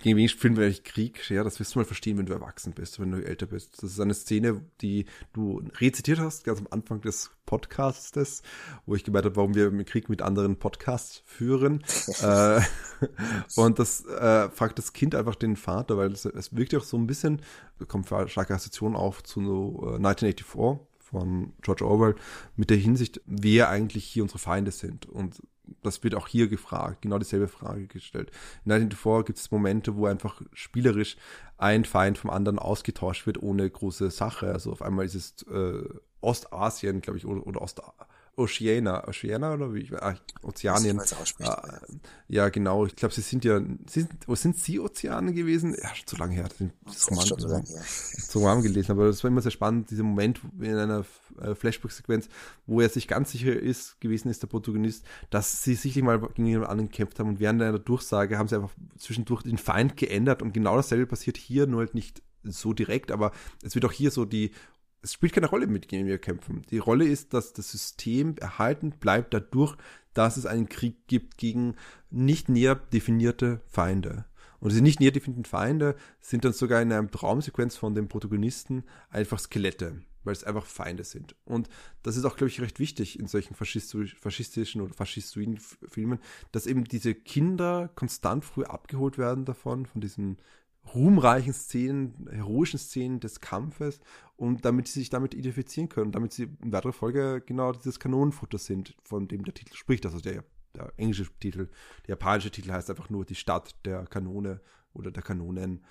[0.00, 1.28] gegen wen filmen wir eigentlich Krieg?
[1.30, 3.82] Ja, das wirst du mal verstehen, wenn du erwachsen bist, wenn du älter bist.
[3.82, 8.42] Das ist eine Szene, die du rezitiert hast, ganz am Anfang des Podcastes,
[8.86, 11.82] wo ich gemeint habe, warum wir Krieg mit anderen Podcasts führen.
[12.22, 12.60] äh,
[13.56, 16.84] und das äh, fragt das Kind einfach den Vater, weil es, es wirkt ja auch
[16.84, 17.42] so ein bisschen,
[17.78, 20.46] da kommt starke Assoziation auf zu so, äh, 1984
[21.12, 22.16] von George Orwell
[22.56, 25.06] mit der Hinsicht, wer eigentlich hier unsere Feinde sind.
[25.06, 25.42] Und
[25.82, 28.30] das wird auch hier gefragt, genau dieselbe Frage gestellt.
[28.64, 31.16] In 1984 gibt es Momente, wo einfach spielerisch
[31.56, 34.52] ein Feind vom anderen ausgetauscht wird, ohne große Sache.
[34.52, 35.84] Also auf einmal ist es äh,
[36.20, 37.80] Ostasien, glaube ich, oder, oder Ost
[38.36, 39.88] Oceania, Oceania oder wie?
[39.94, 41.00] Ah, Ozeanien.
[41.40, 41.80] Ah,
[42.28, 42.86] ja, genau.
[42.86, 45.76] Ich glaube, sie sind ja, sie sind, wo sind sie Ozeane gewesen?
[45.80, 46.48] Ja, schon zu lange her.
[46.84, 47.82] Das ist Roman, schon so lange her.
[48.16, 51.04] So Roman gelesen, aber das war immer sehr spannend, dieser Moment in einer
[51.42, 52.28] äh, Flashback-Sequenz,
[52.66, 56.46] wo er sich ganz sicher ist, gewesen ist, der Protagonist, dass sie sicherlich mal gegen
[56.46, 60.40] jemand anderen gekämpft haben und während einer Durchsage haben sie einfach zwischendurch den Feind geändert
[60.40, 64.10] und genau dasselbe passiert hier, nur halt nicht so direkt, aber es wird auch hier
[64.10, 64.52] so die
[65.02, 66.62] es spielt keine Rolle, mit wem wir kämpfen.
[66.70, 69.76] Die Rolle ist, dass das System erhalten bleibt dadurch,
[70.14, 71.74] dass es einen Krieg gibt gegen
[72.10, 74.26] nicht näher definierte Feinde.
[74.60, 78.84] Und diese nicht näher definierten Feinde sind dann sogar in einer Traumsequenz von dem Protagonisten
[79.10, 81.34] einfach Skelette, weil es einfach Feinde sind.
[81.44, 81.68] Und
[82.04, 86.20] das ist auch, glaube ich, recht wichtig in solchen faschistischen oder faschistoiden Filmen,
[86.52, 90.36] dass eben diese Kinder konstant früh abgeholt werden davon, von diesen
[90.94, 94.00] ruhmreichen Szenen, heroischen Szenen des Kampfes
[94.36, 98.58] und damit sie sich damit identifizieren können, damit sie in weiterer Folge genau dieses Kanonenfutter
[98.58, 100.04] sind, von dem der Titel spricht.
[100.04, 101.68] Also der, der englische Titel,
[102.06, 104.60] der japanische Titel heißt einfach nur die Stadt der Kanone
[104.92, 105.84] oder der Kanonen.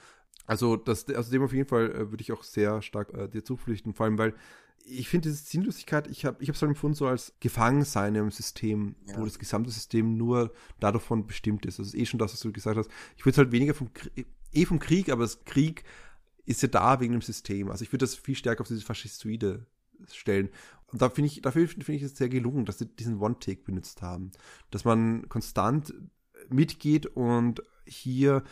[0.45, 3.43] Also, das, also dem auf jeden Fall äh, würde ich auch sehr stark äh, dir
[3.43, 4.33] zupflichten, vor allem weil
[4.83, 8.95] ich finde diese Sinnlosigkeit, ich habe ich es halt empfunden so als Gefangensein im System,
[9.07, 9.17] ja.
[9.17, 11.79] wo das gesamte System nur davon bestimmt ist.
[11.79, 12.89] Das ist eh schon das, was du gesagt hast.
[13.15, 13.89] Ich würde es halt weniger vom
[14.53, 15.83] eh vom Krieg, aber das Krieg
[16.45, 17.69] ist ja da wegen dem System.
[17.69, 19.65] Also ich würde das viel stärker auf diese Faschistoide
[20.11, 20.49] stellen.
[20.87, 24.01] Und da finde ich, dafür finde ich es sehr gelungen, dass sie diesen One-Take benutzt
[24.01, 24.31] haben.
[24.71, 25.93] Dass man konstant
[26.49, 28.43] mitgeht und hier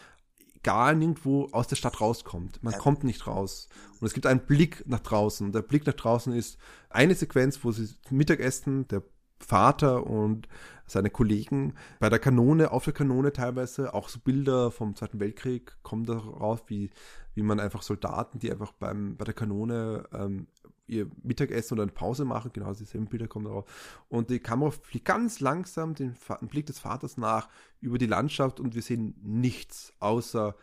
[0.63, 2.62] gar nirgendwo aus der Stadt rauskommt.
[2.63, 2.79] Man ja.
[2.79, 3.69] kommt nicht raus.
[3.99, 5.51] Und es gibt einen Blick nach draußen.
[5.51, 6.57] Der Blick nach draußen ist
[6.89, 9.03] eine Sequenz, wo sie Mittagessen, der
[9.39, 10.47] Vater und
[10.86, 15.78] seine Kollegen bei der Kanone, auf der Kanone teilweise, auch so Bilder vom Zweiten Weltkrieg
[15.84, 16.89] kommen darauf, wie,
[17.36, 20.47] wie man einfach Soldaten, die einfach beim, bei der Kanone ähm,
[20.88, 24.04] ihr Mittagessen oder eine Pause machen, genau dieselben Bilder kommen darauf.
[24.10, 27.47] Und die Kamera fliegt ganz langsam den, den Blick des Vaters nach
[27.80, 30.56] über die Landschaft und wir sehen nichts außer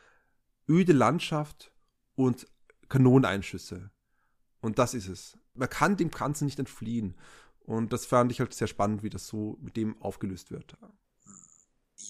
[0.68, 1.72] öde Landschaft
[2.16, 2.48] und
[2.88, 3.90] Kanoneinschüsse.
[4.60, 5.38] Und das ist es.
[5.54, 7.14] Man kann dem Ganzen nicht entfliehen.
[7.66, 10.76] Und das fand ich halt sehr spannend, wie das so mit dem aufgelöst wird.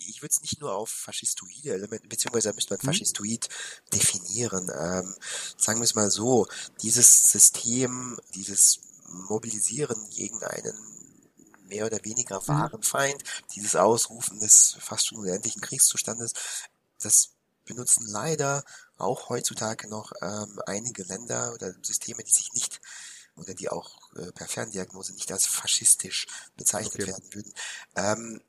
[0.08, 2.86] Ich würde es nicht nur auf faschistoide Elemente, beziehungsweise müsste man mhm.
[2.86, 3.48] faschistoid
[3.92, 4.70] definieren.
[4.78, 5.14] Ähm,
[5.56, 6.46] sagen wir es mal so,
[6.82, 8.80] dieses System, dieses
[9.28, 10.74] Mobilisieren gegen einen
[11.68, 12.48] mehr oder weniger mhm.
[12.48, 13.22] wahren Feind,
[13.54, 16.32] dieses Ausrufen des fast schon unendlichen Kriegszustandes,
[17.00, 17.30] das
[17.64, 18.64] benutzen leider
[18.98, 22.80] auch heutzutage noch ähm, einige Länder oder Systeme, die sich nicht
[23.36, 26.26] oder die auch äh, per Ferndiagnose nicht als faschistisch
[26.56, 27.06] bezeichnet okay.
[27.06, 27.52] werden würden.
[27.96, 28.40] Ähm,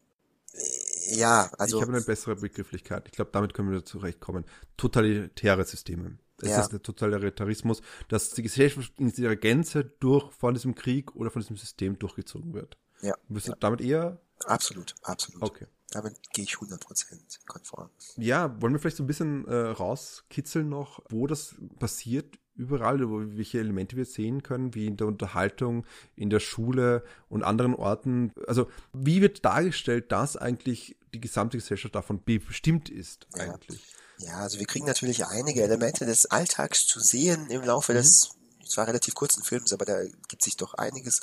[0.53, 1.77] äh, ja, also.
[1.77, 3.07] Ich habe eine bessere Begrifflichkeit.
[3.07, 4.45] Ich glaube, damit können wir zurechtkommen.
[4.75, 6.17] Totalitäre Systeme.
[6.41, 6.61] Es ja.
[6.61, 11.41] ist der Totalitarismus, dass die Gesellschaft in ihrer Gänze durch von diesem Krieg oder von
[11.41, 12.77] diesem System durchgezogen wird.
[13.01, 13.15] Ja.
[13.27, 13.57] Bist du ja.
[13.59, 14.19] damit eher?
[14.45, 15.41] Absolut, absolut.
[15.41, 15.67] Okay.
[15.91, 17.89] Damit gehe ich 100% konform.
[18.17, 22.99] Ja, wollen wir vielleicht so ein bisschen äh, rauskitzeln noch, wo das passiert überall,
[23.37, 28.33] welche Elemente wir sehen können, wie in der Unterhaltung, in der Schule und anderen Orten.
[28.47, 33.81] Also wie wird dargestellt, dass eigentlich die gesamte Gesellschaft davon bestimmt ist eigentlich?
[34.17, 37.97] Ja, ja also wir kriegen natürlich einige Elemente des Alltags zu sehen im Laufe mhm.
[37.97, 41.21] des zwar relativ kurzen Films, aber da gibt sich doch einiges.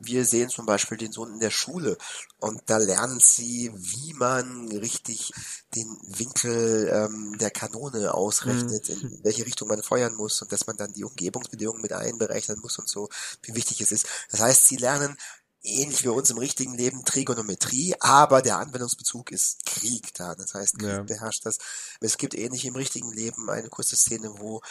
[0.00, 1.96] Wir sehen zum Beispiel den Sohn in der Schule
[2.38, 5.32] und da lernen sie, wie man richtig
[5.74, 9.08] den Winkel ähm, der Kanone ausrechnet, mhm.
[9.08, 12.78] in welche Richtung man feuern muss und dass man dann die Umgebungsbedingungen mit einberechnen muss
[12.78, 13.08] und so,
[13.42, 14.06] wie wichtig es ist.
[14.30, 15.16] Das heißt, sie lernen
[15.62, 20.34] ähnlich wie uns im richtigen Leben Trigonometrie, aber der Anwendungsbezug ist Krieg da.
[20.34, 21.02] Das heißt, Krieg ja.
[21.02, 21.58] beherrscht das.
[22.00, 24.62] Es gibt ähnlich im richtigen Leben eine kurze Szene, wo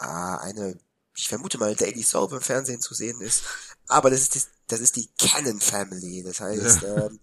[0.00, 0.78] äh, eine
[1.16, 3.44] ich vermute mal, Daily Soap im Fernsehen zu sehen ist.
[3.88, 6.22] Aber das ist die, das ist die Cannon Family.
[6.22, 7.06] Das heißt, ja.
[7.06, 7.20] Ähm,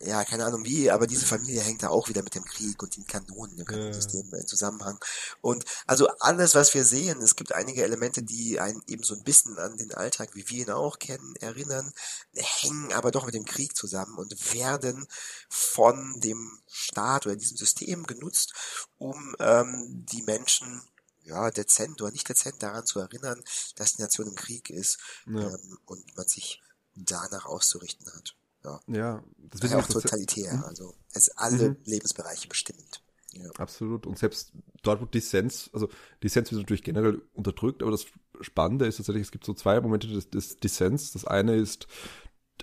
[0.00, 2.96] ja, keine Ahnung wie, aber diese Familie hängt da auch wieder mit dem Krieg und
[2.96, 4.38] den Kanonen, dem Kanonensystem ja.
[4.38, 4.98] in Zusammenhang.
[5.40, 9.24] Und also alles, was wir sehen, es gibt einige Elemente, die einen eben so ein
[9.24, 11.92] bisschen an den Alltag, wie wir ihn auch kennen, erinnern,
[12.34, 15.06] hängen aber doch mit dem Krieg zusammen und werden
[15.48, 18.52] von dem Staat oder diesem System genutzt,
[18.98, 20.82] um ähm, die Menschen
[21.28, 23.42] ja, dezent oder nicht dezent daran zu erinnern,
[23.76, 25.40] dass die Nation im Krieg ist ja.
[25.40, 26.62] ähm, und man sich
[26.94, 28.36] danach auszurichten hat.
[28.64, 30.64] Ja, ja das ist ja auch totalitär, mhm.
[30.64, 31.76] also es ist alle mhm.
[31.84, 33.02] Lebensbereiche bestimmend.
[33.32, 33.50] Ja.
[33.58, 34.06] Absolut.
[34.06, 35.88] Und selbst dort, wo Dissens, also
[36.22, 38.06] Dissens wird natürlich generell unterdrückt, aber das
[38.40, 41.12] Spannende ist tatsächlich, es gibt so zwei Momente des, des Dissens.
[41.12, 41.86] Das eine ist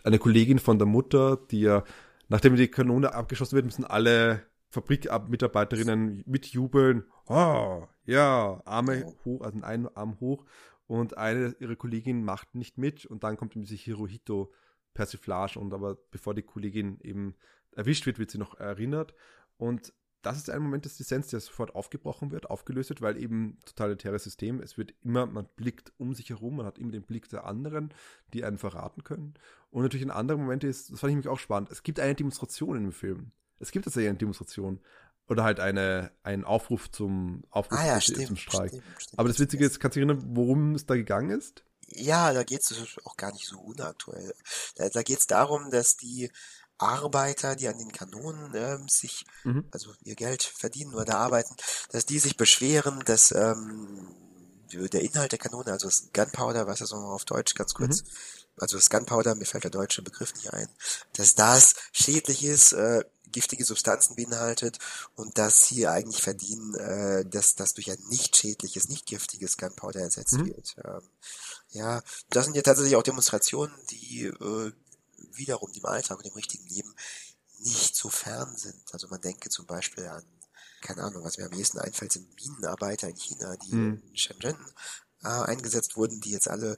[0.04, 1.84] eine Kollegin von der Mutter, die ja,
[2.28, 7.06] nachdem die Kanone abgeschossen wird, müssen alle Fabrikmitarbeiterinnen mitjubeln.
[7.28, 10.46] Oh, ja, Arme hoch, also einen Arm hoch
[10.88, 14.54] und eine ihrer Kolleginnen macht nicht mit und dann kommt diese Hirohito
[14.94, 17.36] Persiflage und aber bevor die Kollegin eben
[17.76, 19.14] erwischt wird, wird sie noch erinnert
[19.58, 19.94] und
[20.26, 24.24] das ist ein Moment des Dissens, der sofort aufgebrochen wird, aufgelöst wird, weil eben totalitäres
[24.24, 27.46] System, es wird immer, man blickt um sich herum, man hat immer den Blick der
[27.46, 27.94] anderen,
[28.34, 29.36] die einen verraten können.
[29.70, 32.16] Und natürlich ein anderer Moment ist, das fand ich mich auch spannend, es gibt eine
[32.16, 33.34] Demonstration im Film.
[33.60, 34.80] Es gibt tatsächlich eine Demonstration.
[35.28, 38.70] Oder halt eine, einen Aufruf zum Aufruf ah, ja, zum, stimmt, zum Streik.
[38.70, 41.64] Stimmt, stimmt, Aber das Witzige ist, kannst du dich erinnern, worum es da gegangen ist?
[41.88, 44.34] Ja, da geht es auch gar nicht so unaktuell.
[44.76, 46.32] Da, da geht es darum, dass die
[46.78, 49.66] Arbeiter, die an den Kanonen ähm, sich, Mhm.
[49.72, 51.56] also ihr Geld verdienen oder arbeiten,
[51.92, 54.08] dass die sich beschweren, dass ähm,
[54.74, 58.04] der Inhalt der Kanone, also das Gunpowder, was ist das nochmal auf Deutsch, ganz kurz,
[58.58, 60.68] also das Gunpowder, mir fällt der deutsche Begriff nicht ein,
[61.14, 64.80] dass das schädlich ist, äh, giftige Substanzen beinhaltet
[65.16, 70.00] und dass sie eigentlich verdienen, äh, dass das durch ein nicht schädliches, nicht giftiges Gunpowder
[70.00, 70.46] ersetzt Mhm.
[70.46, 70.76] wird.
[70.86, 71.02] Ähm,
[71.72, 74.72] ja, das sind ja tatsächlich auch Demonstrationen, die äh,
[75.34, 76.96] wiederum dem Alltag und dem richtigen Leben
[77.60, 78.82] nicht so fern sind.
[78.94, 80.24] Also man denke zum Beispiel an,
[80.82, 84.02] keine Ahnung, was mir am ehesten einfällt, sind Minenarbeiter in China, die Mhm.
[84.08, 84.58] in Shenzhen
[85.26, 86.78] eingesetzt wurden, die jetzt alle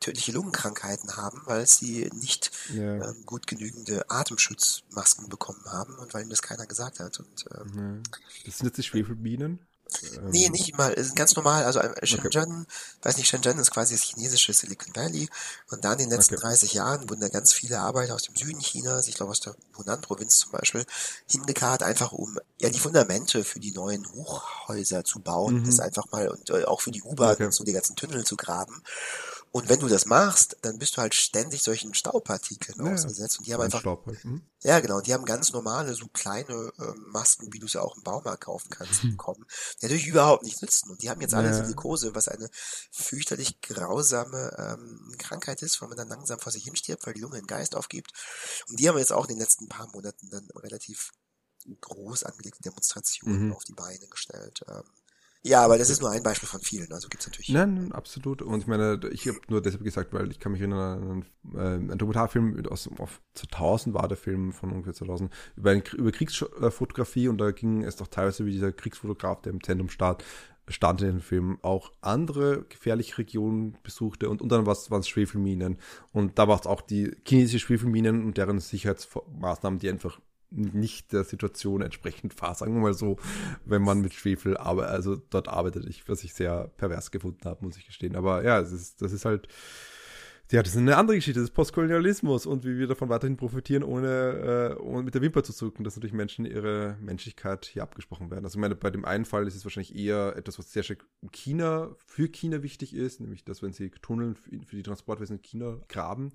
[0.00, 3.10] tödliche Lungenkrankheiten haben, weil sie nicht Ja.
[3.10, 7.20] ähm, gut genügende Atemschutzmasken bekommen haben und weil ihnen das keiner gesagt hat.
[7.20, 8.18] Und ähm, Ja.
[8.46, 9.60] Das sind jetzt die Schwefelbienen.
[10.30, 10.92] Nee, Ähm, nicht mal.
[10.92, 11.64] Ist ganz normal.
[11.64, 12.66] Also äh, Shenzhen,
[13.02, 15.28] weiß nicht, Shenzhen ist quasi das chinesische Silicon Valley.
[15.70, 16.42] Und da in den letzten Okay.
[16.42, 19.54] 30 Jahren wurden da ganz viele Arbeiter aus dem Süden Chinas, ich glaube aus der
[19.76, 20.86] Hunan-Provinz zum Beispiel,
[21.28, 25.62] hingekarrt, einfach um ja die Fundamente für die neuen Hochhäuser zu bauen.
[25.62, 25.64] Mhm.
[25.64, 27.44] Das einfach mal und äh, auch für die U-Bahn Okay.
[27.46, 28.82] und so die ganzen Tunnel zu graben.
[29.52, 33.38] Und wenn du das machst, dann bist du halt ständig solchen Staubpartikeln Ja, ausgesetzt.
[33.38, 34.24] Und die haben ein einfach Staub halt.
[34.24, 34.42] Mhm.
[34.62, 34.98] ja, genau.
[34.98, 38.44] Und die haben ganz normale, so kleine ähm, Masken, wie du sie auch im Baumarkt
[38.44, 39.44] kaufen kannst, bekommen,
[39.80, 40.90] die natürlich überhaupt nichts nützen.
[40.90, 41.56] Und die haben jetzt alle Hm.
[41.56, 41.64] Ja.
[41.64, 42.48] Silikose, was eine
[42.92, 47.38] fürchterlich grausame ähm, Krankheit ist, weil man dann langsam vor sich hinstirbt, weil die Lunge
[47.38, 48.12] den Geist aufgibt.
[48.68, 51.10] Und die haben jetzt auch in den letzten paar Monaten dann relativ
[51.80, 53.52] groß angelegte Demonstrationen Mhm.
[53.52, 54.62] auf die Beine gestellt.
[54.68, 54.84] Ähm,
[55.42, 56.92] ja, aber das ist nur ein Beispiel von vielen.
[56.92, 57.48] Also gibt's natürlich.
[57.48, 58.42] Nein, nein, absolut.
[58.42, 61.24] Und ich meine, ich habe nur deshalb gesagt, weil ich kann mich erinnern
[61.54, 65.82] an einen, äh, Dokumentarfilm aus auf 2000 war der Film von ungefähr 2000 über, ein,
[65.96, 70.22] über Kriegsfotografie und da ging es doch teilweise wie dieser Kriegsfotograf, der im Zentrum stand,
[70.68, 75.78] stand in dem Film auch andere gefährliche Regionen besuchte und unter anderem waren es Schwefelminen
[76.12, 81.24] und da war es auch die chinesische Schwefelminen und deren Sicherheitsmaßnahmen, die einfach nicht der
[81.24, 83.16] Situation entsprechend war, sagen wir mal so,
[83.64, 87.64] wenn man mit Schwefel aber also dort arbeitet, ich, was ich sehr pervers gefunden habe,
[87.64, 88.16] muss ich gestehen.
[88.16, 89.48] Aber ja, es ist, das ist halt,
[90.50, 93.84] ja, das ist eine andere Geschichte, das ist Postkolonialismus und wie wir davon weiterhin profitieren,
[93.84, 98.32] ohne, äh, ohne mit der Wimper zu zucken, dass natürlich Menschen ihre Menschlichkeit hier abgesprochen
[98.32, 98.44] werden.
[98.44, 101.06] Also ich meine, bei dem einen Fall ist es wahrscheinlich eher etwas, was sehr stark
[101.22, 105.42] in China, für China wichtig ist, nämlich, dass wenn sie Tunneln für die Transportwesen in
[105.42, 106.32] China graben,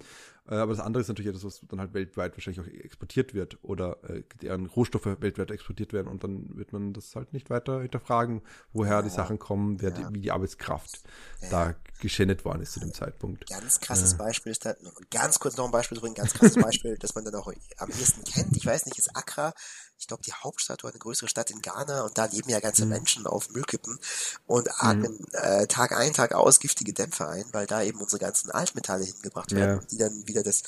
[0.48, 3.58] äh, aber das andere ist natürlich etwas, was dann halt weltweit wahrscheinlich auch exportiert wird
[3.64, 7.82] oder äh, deren Rohstoffe weltweit exportiert werden und dann wird man das halt nicht weiter
[7.82, 8.42] hinterfragen,
[8.74, 9.16] woher die Ja.
[9.16, 10.10] Sachen kommen, wer Ja.
[10.10, 11.02] die, wie die Arbeitskraft
[11.42, 11.50] Ja.
[11.50, 13.50] da geschändet worden ist zu dem Zeitpunkt.
[13.50, 14.76] Ganz krasses Beispiel ist da,
[15.12, 17.90] ganz kurz noch ein Beispiel zu bringen, ganz krasses Beispiel, das man dann auch am
[17.90, 18.56] ehesten kennt.
[18.58, 19.54] Ich weiß nicht, ist Accra,
[19.98, 22.86] ich glaube die Hauptstadt oder eine größere Stadt in Ghana und da leben ja ganze
[22.86, 23.98] Menschen auf Müllkippen
[24.46, 28.52] und atmen äh, Tag ein, Tag aus giftige Dämpfe ein, weil da eben unsere ganzen
[28.52, 29.88] Altmetalle hingebracht werden, Ja.
[29.88, 30.64] die dann wieder das,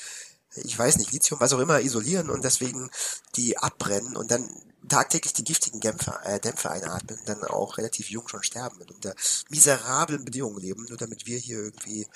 [0.55, 2.89] ich weiß nicht, Lithium, was auch immer, isolieren und deswegen
[3.35, 4.49] die abbrennen und dann
[4.87, 9.13] tagtäglich die giftigen Dämpfe, äh, Dämpfe einatmen, dann auch relativ jung schon sterben und unter
[9.49, 12.07] miserablen Bedingungen leben, nur damit wir hier irgendwie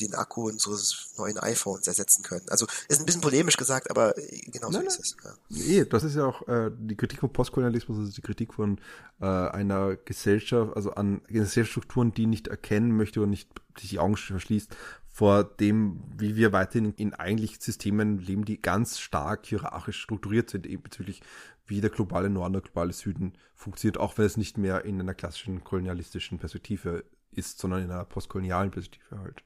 [0.00, 2.46] den Akku unseres neuen iPhones ersetzen können.
[2.48, 4.14] Also ist ein bisschen polemisch gesagt, aber
[4.46, 5.16] genau so ist es.
[5.24, 5.34] Ja.
[5.48, 8.78] Nee, das ist ja auch äh, die Kritik von Postkolonialismus, das ist die Kritik von
[9.20, 14.16] äh, einer Gesellschaft, also an Gesellschaftsstrukturen, die nicht erkennen möchte und nicht sich die Augen
[14.16, 14.74] verschließt
[15.16, 20.66] vor dem, wie wir weiterhin in eigentlich Systemen leben, die ganz stark hierarchisch strukturiert sind,
[20.66, 21.22] eben bezüglich
[21.66, 25.14] wie der globale Norden, der globale Süden funktioniert, auch wenn es nicht mehr in einer
[25.14, 27.02] klassischen kolonialistischen Perspektive
[27.36, 29.42] ist, sondern in einer postkolonialen Perspektive halt.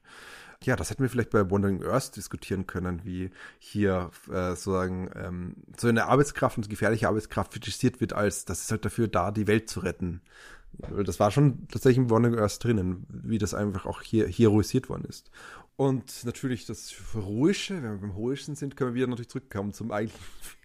[0.63, 5.55] Ja, das hätten wir vielleicht bei Wandering Earth diskutieren können, wie hier äh, sozusagen ähm,
[5.75, 9.47] so eine Arbeitskraft und gefährliche Arbeitskraft kritisiert wird, als das ist halt dafür da, die
[9.47, 10.21] Welt zu retten.
[11.03, 15.05] Das war schon tatsächlich im Wandering Earth drinnen, wie das einfach auch hier heroisiert worden
[15.05, 15.31] ist.
[15.75, 19.91] Und natürlich das Heroische, wenn wir beim Heroischen sind, können wir wieder natürlich zurückkommen zum
[19.91, 20.23] eigentlichen.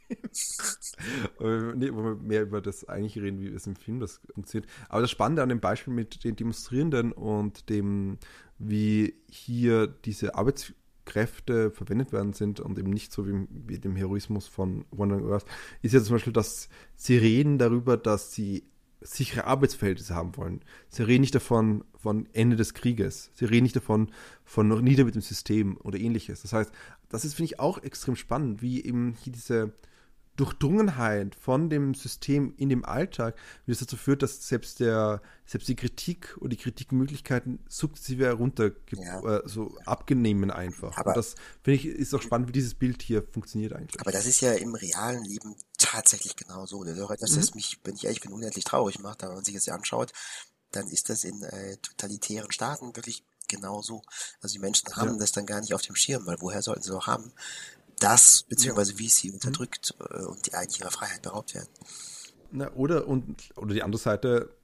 [1.75, 4.71] nee, wo wir mehr über das eigentliche reden, wie es im Film das funktioniert.
[4.88, 8.19] Aber das Spannende an dem Beispiel mit den Demonstrierenden und dem,
[8.59, 14.47] wie hier diese Arbeitskräfte verwendet werden sind und eben nicht so wie, wie dem Heroismus
[14.47, 15.47] von Wandering Earth,
[15.83, 18.64] ist ja zum Beispiel, dass sie reden darüber, dass sie
[19.01, 20.62] sichere Arbeitsverhältnisse haben wollen.
[20.88, 23.31] Sie reden nicht davon von Ende des Krieges.
[23.35, 24.11] Sie reden nicht davon
[24.45, 26.42] von nieder mit dem System oder ähnliches.
[26.42, 26.73] Das heißt,
[27.09, 29.73] das ist, finde ich, auch extrem spannend, wie eben hier diese
[30.37, 35.68] Durchdrungenheit von dem System in dem Alltag, wie das dazu führt, dass selbst der, selbst
[35.68, 39.38] die Kritik oder die Kritikmöglichkeiten sukzessive herunter ja.
[39.38, 40.96] äh, so abgenehmen einfach.
[40.99, 44.01] Aber Und das finde ich ist auch spannend, wie dieses Bild hier funktioniert eigentlich.
[44.01, 46.85] Aber das ist ja im realen Leben tatsächlich genau so.
[46.85, 47.37] Das ist auch etwas, mhm.
[47.37, 50.12] das mich, wenn ich ehrlich bin, unendlich traurig macht, aber wenn man sich das anschaut,
[50.72, 54.03] dann ist das in äh, totalitären Staaten wirklich genauso.
[54.40, 55.18] Also die Menschen haben ja.
[55.18, 57.33] das dann gar nicht auf dem Schirm, weil woher sollten sie auch haben?
[57.99, 61.69] Das, beziehungsweise wie sie unterdrückt äh, und die eigentlich ihrer Freiheit beraubt werden.
[62.53, 64.55] Na, oder, und, oder die andere Seite,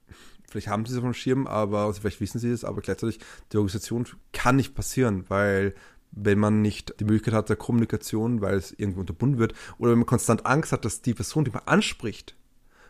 [0.49, 3.19] vielleicht haben sie es auf dem Schirm, aber also vielleicht wissen sie es, aber gleichzeitig,
[3.53, 5.75] die Organisation kann nicht passieren, weil
[6.11, 9.99] wenn man nicht die Möglichkeit hat der Kommunikation, weil es irgendwo unterbunden wird, oder wenn
[9.99, 12.37] man konstant Angst hat, dass die Person, die man anspricht,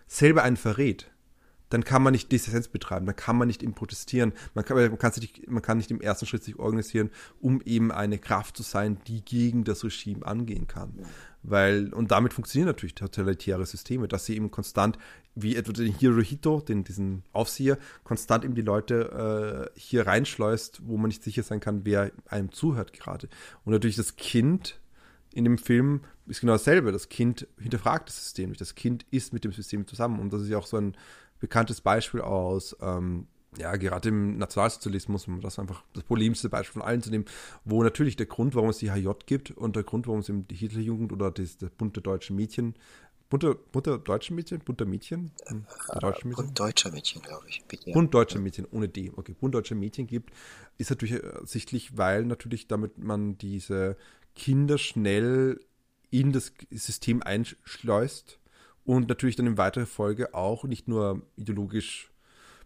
[0.09, 1.12] selber einen verrät,
[1.73, 4.99] dann kann man nicht Dissens betreiben, dann kann man nicht eben protestieren, man kann, man,
[4.99, 8.63] kann sich, man kann nicht im ersten Schritt sich organisieren, um eben eine Kraft zu
[8.63, 10.93] sein, die gegen das Regime angehen kann.
[11.43, 14.99] Weil, und damit funktionieren natürlich totalitäre Systeme, dass sie eben konstant,
[15.35, 20.99] wie etwa den Hirohito, den, diesen Aufseher, konstant eben die Leute äh, hier reinschleust, wo
[20.99, 23.29] man nicht sicher sein kann, wer einem zuhört gerade.
[23.65, 24.79] Und natürlich das Kind
[25.35, 26.93] in dem Film ist genau dasselbe.
[26.93, 30.21] Das Kind hinterfragt das System Das Kind ist mit dem System zusammen.
[30.21, 30.95] Und das ist ja auch so ein
[31.43, 33.27] bekanntes Beispiel aus, ähm,
[33.59, 37.25] ja, gerade im Nationalsozialismus, um das einfach das polemste Beispiel von allen zu nehmen,
[37.65, 40.47] wo natürlich der Grund, warum es die HJ gibt und der Grund, warum es eben
[40.47, 42.77] die Hitlerjugend oder das, das bunte deutsche Mädchen,
[43.29, 45.33] bunte, bunte deutsche Mädchen, bunter Mädchen?
[45.49, 45.67] Hm,
[46.01, 46.45] deutsche Mädchen?
[46.45, 47.63] Bund deutscher Mädchen, glaube ich.
[47.85, 47.93] Ja.
[47.93, 49.11] Bund deutscher Mädchen, ohne D.
[49.15, 50.31] Okay, Bund deutscher Mädchen gibt,
[50.79, 53.97] ist natürlich ersichtlich, weil natürlich damit man diese
[54.37, 55.59] Kinder schnell
[56.11, 58.39] in das System einschleust
[58.85, 62.11] und natürlich dann in weiterer Folge auch nicht nur ideologisch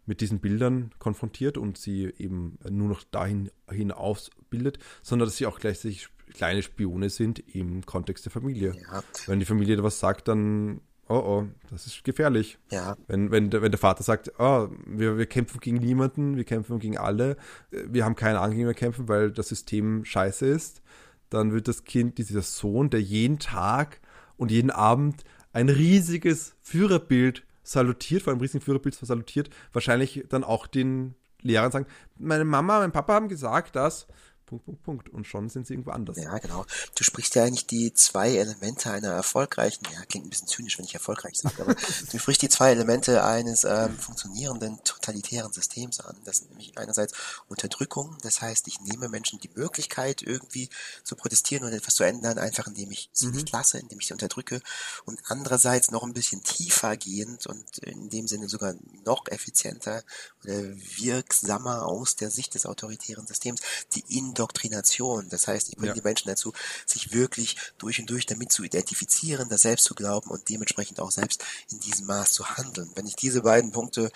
[0.07, 5.47] mit diesen Bildern konfrontiert und sie eben nur noch dahin hin ausbildet, sondern dass sie
[5.47, 8.75] auch gleichzeitig kleine Spione sind im Kontext der Familie.
[8.91, 9.03] Ja.
[9.27, 12.59] Wenn die Familie da was sagt, dann, oh oh, das ist gefährlich.
[12.71, 12.97] Ja.
[13.09, 16.79] Wenn, wenn, der, wenn der Vater sagt, oh, wir, wir kämpfen gegen niemanden, wir kämpfen
[16.79, 17.37] gegen alle,
[17.71, 20.83] wir haben keine Angst mehr kämpfen, weil das System scheiße ist,
[21.31, 24.01] dann wird das Kind, dieser Sohn, der jeden Tag
[24.37, 25.25] und jeden Abend
[25.57, 31.87] ein riesiges Führerbild salutiert, vor einem riesigen Führerbild salutiert, wahrscheinlich dann auch den Lehrern sagen,
[32.19, 34.07] meine Mama, mein Papa haben gesagt, dass
[34.47, 35.09] Punkt, Punkt, Punkt.
[35.09, 36.17] Und schon sind sie irgendwo anders.
[36.17, 36.65] Ja, genau.
[36.95, 40.85] Du sprichst ja eigentlich die zwei Elemente einer erfolgreichen, ja, klingt ein bisschen zynisch, wenn
[40.85, 41.75] ich erfolgreich sage, aber
[42.13, 46.17] du sprichst die zwei Elemente eines ähm, funktionierenden totalitären Systems an.
[46.25, 47.13] Das ist nämlich einerseits
[47.49, 50.69] Unterdrückung, das heißt, ich nehme Menschen die Möglichkeit, irgendwie
[51.03, 53.33] zu protestieren und etwas zu ändern, einfach indem ich sie mhm.
[53.33, 54.61] nicht lasse, indem ich sie unterdrücke.
[55.05, 60.05] Und andererseits noch ein bisschen tiefer gehend und in dem Sinne sogar noch effizienter
[60.45, 63.61] oder wirksamer aus der Sicht des autoritären Systems,
[63.95, 65.29] die in Indoktrination.
[65.31, 65.95] Das heißt, ich bringe ja.
[65.95, 66.53] die Menschen dazu,
[66.85, 71.11] sich wirklich durch und durch damit zu identifizieren, das selbst zu glauben und dementsprechend auch
[71.11, 72.91] selbst in diesem Maß zu handeln.
[72.95, 74.11] Wenn ich diese beiden Punkte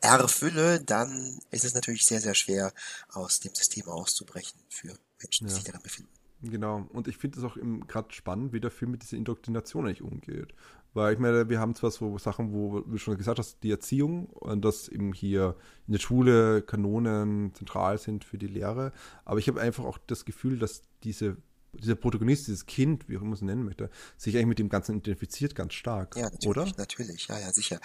[0.00, 2.72] erfülle, dann ist es natürlich sehr, sehr schwer,
[3.08, 5.56] aus dem System auszubrechen für Menschen, die ja.
[5.56, 6.12] sich darin befinden.
[6.40, 7.56] Genau, und ich finde es auch
[7.88, 10.54] gerade spannend, wie der Film mit dieser Indoktrination eigentlich umgeht.
[10.98, 14.26] Weil ich meine, wir haben zwar so Sachen, wo du schon gesagt hast, die Erziehung
[14.26, 15.54] und dass eben hier
[15.86, 18.92] in der Schule Kanonen zentral sind für die Lehre,
[19.24, 21.36] aber ich habe einfach auch das Gefühl, dass diese
[21.72, 24.70] dieser Protagonist, dieses Kind, wie auch immer man es nennen möchte, sich eigentlich mit dem
[24.70, 26.66] Ganzen identifiziert ganz stark, ja, natürlich, oder?
[26.76, 27.78] Natürlich, ja, ja, sicher.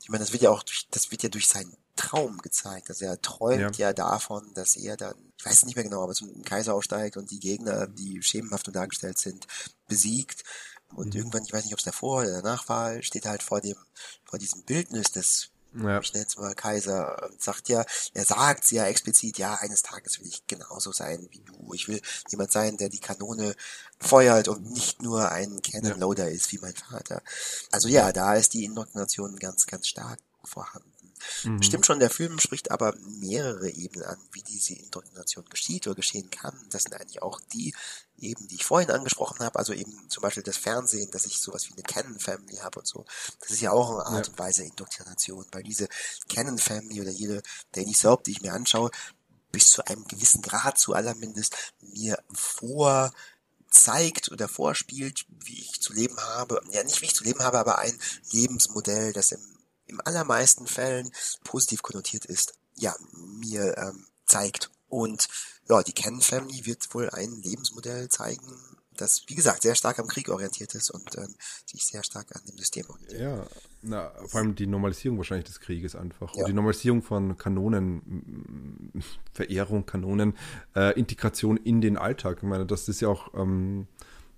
[0.00, 2.88] Ich meine, das wird ja auch durch, das wird ja durch seinen Traum gezeigt.
[2.88, 3.88] Also er träumt ja.
[3.88, 7.30] ja davon, dass er dann, ich weiß nicht mehr genau, aber zum Kaiser aussteigt und
[7.30, 9.46] die Gegner, die schemenhaft und dargestellt sind,
[9.88, 10.44] besiegt.
[10.94, 11.20] Und mhm.
[11.20, 13.76] irgendwann, ich weiß nicht, ob es davor oder danach war, steht er halt vor dem,
[14.24, 16.00] vor diesem Bildnis des ja.
[16.00, 20.20] ich nenne es mal Kaiser, und sagt ja, er sagt ja explizit, ja, eines Tages
[20.20, 21.74] will ich genauso sein wie du.
[21.74, 23.54] Ich will jemand sein, der die Kanone
[23.98, 27.22] feuert und nicht nur ein Cannon Loader ist wie mein Vater.
[27.70, 30.90] Also ja, da ist die Indoktrination ganz, ganz stark vorhanden.
[31.44, 31.62] Mhm.
[31.62, 36.30] Stimmt schon, der Film spricht aber mehrere Ebenen an, wie diese Indoktrination geschieht oder geschehen
[36.30, 36.54] kann.
[36.70, 37.74] Das sind eigentlich auch die
[38.18, 41.68] eben, die ich vorhin angesprochen habe, also eben zum Beispiel das Fernsehen, dass ich sowas
[41.68, 43.04] wie eine Canon Family habe und so.
[43.40, 44.32] Das ist ja auch eine Art ja.
[44.32, 45.88] und Weise Indoktrination, weil diese
[46.28, 48.90] Canon Family oder jede Daily Soap, die ich mir anschaue,
[49.52, 53.12] bis zu einem gewissen Grad zu allermindest mir vor
[53.70, 56.60] zeigt oder vorspielt, wie ich zu leben habe.
[56.70, 57.98] Ja, nicht wie ich zu leben habe, aber ein
[58.30, 59.54] Lebensmodell, das im
[59.86, 61.12] im allermeisten Fällen
[61.44, 64.70] positiv konnotiert ist, ja, mir ähm, zeigt.
[64.88, 65.28] Und
[65.68, 68.46] ja, die Ken Family wird wohl ein Lebensmodell zeigen,
[68.96, 71.34] das, wie gesagt, sehr stark am Krieg orientiert ist und ähm,
[71.66, 73.20] sich sehr stark an dem System orientiert.
[73.20, 73.46] Ja,
[73.82, 76.34] na, vor allem die Normalisierung wahrscheinlich des Krieges einfach.
[76.34, 76.42] Ja.
[76.42, 79.02] Und die Normalisierung von Kanonen,
[79.32, 80.36] Verehrung, Kanonen,
[80.76, 82.38] äh, Integration in den Alltag.
[82.38, 83.88] Ich meine, das ist ja auch ähm,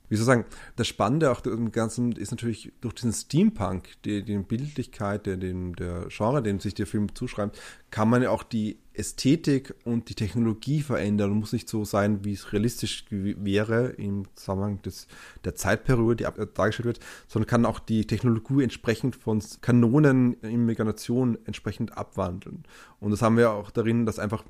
[0.09, 0.45] wie soll ich sagen,
[0.77, 5.75] das Spannende auch im Ganzen ist natürlich durch diesen Steampunk, die, die Bildlichkeit, der, den,
[5.75, 7.59] der Genre, den sich der Film zuschreibt,
[7.91, 12.25] kann man ja auch die Ästhetik und die Technologie verändern und muss nicht so sein,
[12.25, 15.07] wie es realistisch wäre im Zusammenhang des,
[15.45, 21.39] der Zeitperiode, die dargestellt wird, sondern kann auch die Technologie entsprechend von Kanonen in Meganation
[21.45, 22.65] entsprechend abwandeln.
[23.01, 24.45] Und das haben wir auch darin, dass einfach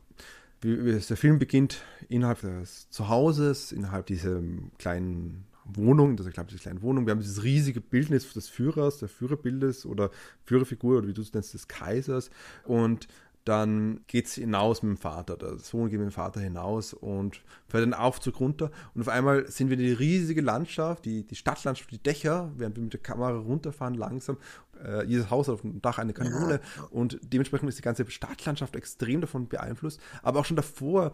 [0.62, 4.40] wie der Film beginnt innerhalb des Zuhauses, innerhalb dieser
[4.78, 5.44] kleinen
[5.74, 7.06] Wohnung, das ist, glaube diese kleine Wohnung.
[7.06, 10.10] Wir haben dieses riesige Bildnis des Führers, der Führerbildes oder
[10.44, 12.30] Führerfigur oder wie du es nennst, des Kaisers.
[12.64, 13.08] Und
[13.46, 15.36] dann geht es hinaus mit dem Vater.
[15.36, 18.72] Der Sohn geht mit dem Vater hinaus und fährt den Aufzug runter.
[18.92, 22.82] Und auf einmal sehen wir die riesige Landschaft, die, die Stadtlandschaft, die Dächer, während wir
[22.82, 24.36] mit der Kamera runterfahren, langsam.
[24.84, 26.60] Äh, jedes Haus auf dem Dach eine Kanone.
[26.76, 26.82] Ja.
[26.90, 30.00] Und dementsprechend ist die ganze Stadtlandschaft extrem davon beeinflusst.
[30.24, 31.12] Aber auch schon davor,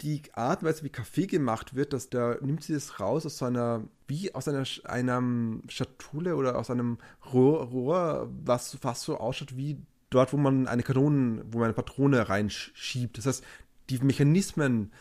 [0.00, 3.38] die Art und Weise, wie Kaffee gemacht wird, dass da nimmt sie das raus aus
[3.38, 5.22] so einer, wie aus einer, einer
[5.68, 6.98] Schatulle oder aus einem
[7.32, 9.78] Rohr, Rohr was fast so ausschaut wie
[10.10, 13.18] dort, wo man eine Kanone, wo man eine Patrone reinschiebt.
[13.18, 13.44] Das heißt,
[13.90, 14.92] die Mechanismen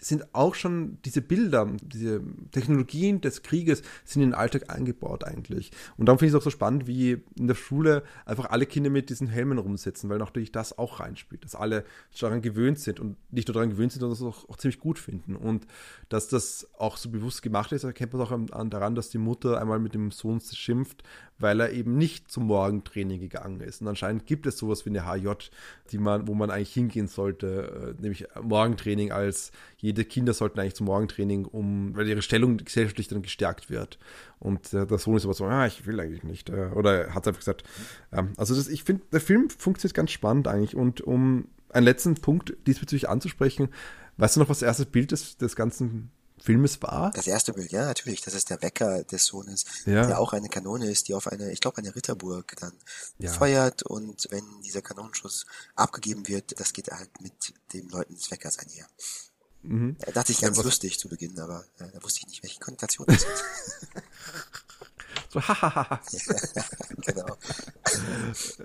[0.00, 5.70] sind auch schon diese Bilder, diese Technologien des Krieges sind in den Alltag eingebaut eigentlich.
[5.96, 8.90] Und darum finde ich es auch so spannend, wie in der Schule einfach alle Kinder
[8.90, 11.84] mit diesen Helmen rumsitzen, weil natürlich das auch reinspielt, dass alle
[12.18, 14.98] daran gewöhnt sind und nicht nur daran gewöhnt sind, sondern es auch, auch, ziemlich gut
[14.98, 15.36] finden.
[15.36, 15.66] Und
[16.08, 19.60] dass das auch so bewusst gemacht ist, erkennt man auch an, daran, dass die Mutter
[19.60, 21.02] einmal mit dem Sohn schimpft,
[21.38, 23.80] weil er eben nicht zum Morgentraining gegangen ist.
[23.80, 25.28] Und anscheinend gibt es sowas wie eine HJ,
[25.90, 30.76] die man, wo man eigentlich hingehen sollte, äh, nämlich Morgentraining als jede Kinder sollten eigentlich
[30.76, 33.98] zum Morgentraining, um, weil ihre Stellung gesellschaftlich dann gestärkt wird.
[34.38, 36.50] Und äh, der Sohn ist aber so, ah, ich will eigentlich nicht.
[36.50, 37.64] Äh, oder hat einfach gesagt,
[38.12, 40.76] ähm, also das, ich finde, der Film funktioniert ganz spannend eigentlich.
[40.76, 43.68] Und um einen letzten Punkt diesbezüglich anzusprechen,
[44.16, 46.10] weißt du noch, was das erste Bild des, des ganzen
[46.42, 47.12] Filmes war?
[47.12, 48.20] Das erste Bild, ja, natürlich.
[48.20, 50.06] Das ist der Wecker des Sohnes, ja.
[50.06, 52.72] der auch eine Kanone ist, die auf eine, ich glaube, eine Ritterburg dann
[53.18, 53.32] ja.
[53.32, 53.82] feuert.
[53.84, 58.86] Und wenn dieser Kanonenschuss abgegeben wird, das geht halt mit dem Leuten des Weckers einher.
[59.62, 59.96] Mhm.
[60.00, 62.58] Da dachte ich ganz ja, lustig zu Beginn, aber äh, da wusste ich nicht, welche
[62.58, 64.02] Konnotation das hat.
[65.28, 66.00] so, hahaha.
[66.96, 67.36] genau.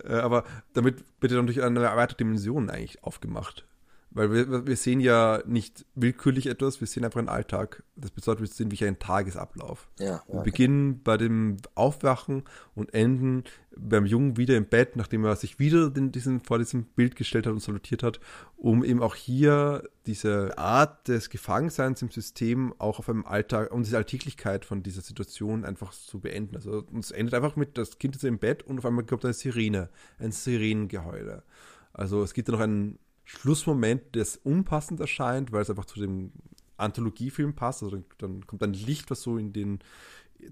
[0.04, 3.68] Äh, aber damit bitte dann durch eine erweiterte Dimension eigentlich aufgemacht.
[4.12, 7.84] Weil wir, wir sehen ja nicht willkürlich etwas, wir sehen einfach einen Alltag.
[7.96, 9.90] Das bedeutet, wir sehen wie ein Tagesablauf.
[10.00, 12.44] Ja, wir beginnen bei dem Aufwachen
[12.74, 13.44] und enden
[13.76, 17.46] beim Jungen wieder im Bett, nachdem er sich wieder den, diesen, vor diesem Bild gestellt
[17.46, 18.20] hat und salutiert hat,
[18.56, 23.86] um eben auch hier diese Art des Gefangenseins im System auch auf einem Alltag und
[23.86, 26.56] diese Alltäglichkeit von dieser Situation einfach zu beenden.
[26.56, 29.34] Also es endet einfach mit, das Kind ist im Bett und auf einmal kommt eine
[29.34, 31.44] Sirene, ein Sirenengeheule.
[31.94, 36.32] Also es gibt ja noch einen Schlussmoment, das unpassend erscheint, weil es einfach zu dem
[36.78, 37.84] Anthologiefilm passt.
[37.84, 39.80] Also dann, kommt ein Licht, was so in den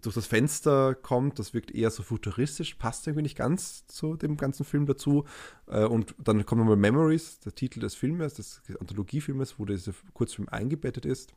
[0.02, 4.36] durch das Fenster kommt, das wirkt eher so futuristisch, passt irgendwie nicht ganz zu dem
[4.36, 5.26] ganzen Film dazu.
[5.68, 10.50] Äh, und dann kommt nochmal Memories, der Titel des Filmes, des Anthologiefilmes, wo dieser Kurzfilm
[10.50, 11.34] eingebettet ist.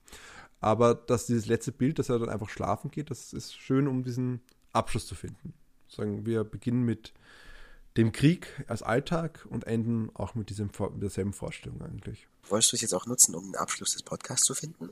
[0.61, 4.03] Aber dass dieses letzte Bild, dass er dann einfach schlafen geht, das ist schön, um
[4.03, 4.41] diesen
[4.72, 5.53] Abschluss zu finden.
[5.86, 7.12] Sagen wir beginnen mit
[7.97, 12.28] dem Krieg als Alltag und enden auch mit, diesem, mit derselben Vorstellung eigentlich.
[12.49, 14.91] Wolltest du es jetzt auch nutzen, um den Abschluss des Podcasts zu finden?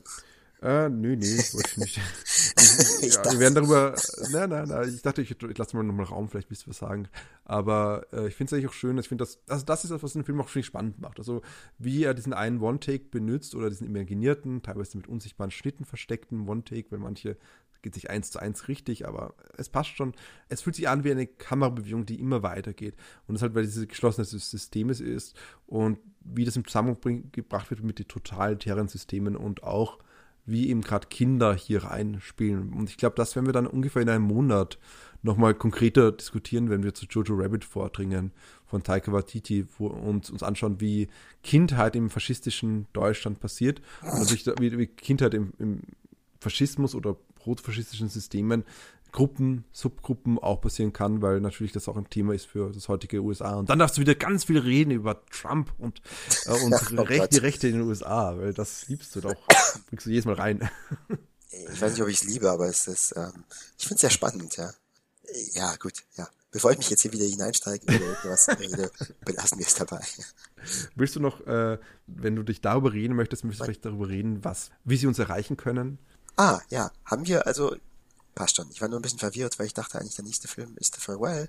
[0.61, 1.97] Äh, nö, nee, wollte ich nicht.
[3.01, 3.95] ich ja, wir werden darüber,
[4.31, 6.79] nein, nein, nein, ich dachte, ich, ich lasse mal nochmal Raum, vielleicht willst du was
[6.79, 7.07] sagen.
[7.45, 10.01] Aber äh, ich finde es eigentlich auch schön, ich finde das, also das ist das,
[10.01, 11.19] was den Film auch wirklich spannend macht.
[11.19, 11.43] Also,
[11.77, 16.91] wie er diesen einen One-Take benutzt oder diesen imaginierten, teilweise mit unsichtbaren Schnitten versteckten One-Take,
[16.91, 17.37] weil manche
[17.87, 20.13] geht sich eins zu eins richtig, aber es passt schon.
[20.49, 22.95] Es fühlt sich an wie eine Kamerabewegung, die immer weitergeht.
[23.27, 25.35] Und das halt, weil dieses geschlossene System ist
[25.67, 29.99] und wie das im Zusammenhang gebracht wird mit den totalitären Systemen und auch
[30.45, 32.73] wie eben gerade Kinder hier reinspielen.
[32.73, 34.77] Und ich glaube, das werden wir dann ungefähr in einem Monat
[35.21, 38.31] nochmal konkreter diskutieren, wenn wir zu Jojo Rabbit vordringen
[38.65, 41.07] von Taika Waititi wo, und uns anschauen, wie
[41.41, 45.81] Kindheit im faschistischen Deutschland passiert und natürlich wie, wie Kindheit im, im
[46.39, 47.17] Faschismus oder
[47.47, 48.63] rotfaschistischen Systemen
[49.11, 53.21] Gruppen, Subgruppen auch passieren kann, weil natürlich das auch ein Thema ist für das heutige
[53.21, 53.55] USA.
[53.55, 56.01] Und dann darfst du wieder ganz viel reden über Trump und,
[56.45, 59.35] äh, und oh Recht, die Rechte in den USA, weil das liebst du doch.
[59.87, 60.69] Bringst du jedes Mal rein.
[61.49, 63.45] Ich weiß nicht, ob ich es liebe, aber es ist, ähm,
[63.79, 64.69] ich finde es sehr spannend, ja.
[65.53, 66.27] Ja, gut, ja.
[66.51, 68.91] Bevor ich mich jetzt hier wieder hineinsteige oder irgendwas rede,
[69.25, 70.01] belassen wir es dabei.
[70.95, 74.43] Willst du noch, äh, wenn du dich darüber reden möchtest, möchtest du vielleicht darüber reden,
[74.43, 75.99] was, wie sie uns erreichen können?
[76.37, 77.75] Ah, ja, haben wir, also,
[78.35, 78.69] passt schon.
[78.71, 81.01] Ich war nur ein bisschen verwirrt, weil ich dachte eigentlich, der nächste Film ist The
[81.01, 81.47] Farewell.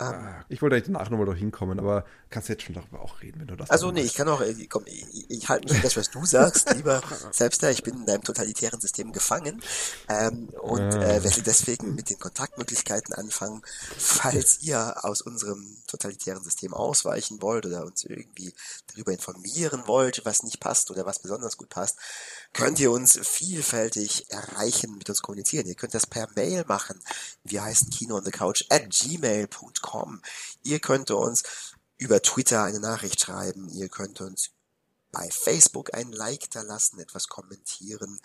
[0.00, 3.40] Ähm, ich wollte eigentlich danach nochmal da hinkommen, aber kannst jetzt schon darüber auch reden,
[3.40, 5.82] wenn du das Also nee, ich kann auch, äh, komm, ich, ich halte mich an
[5.82, 9.62] das, was du sagst, lieber Selbster, ich bin in deinem totalitären System gefangen
[10.08, 13.62] ähm, und äh, werde deswegen mit den Kontaktmöglichkeiten anfangen,
[13.96, 18.52] falls ihr aus unserem totalitären System ausweichen wollt oder uns irgendwie
[18.88, 21.98] darüber informieren wollt, was nicht passt oder was besonders gut passt,
[22.54, 25.66] könnt ihr uns vielfältig erreichen, mit uns kommunizieren.
[25.66, 26.98] Ihr könnt das per Mail machen.
[27.42, 30.22] Wir heißen Kino on the Couch at gmail.com.
[30.62, 31.42] Ihr könnt uns
[31.98, 33.68] über Twitter eine Nachricht schreiben.
[33.68, 34.50] Ihr könnt uns
[35.10, 38.20] bei Facebook ein Like da lassen, etwas kommentieren.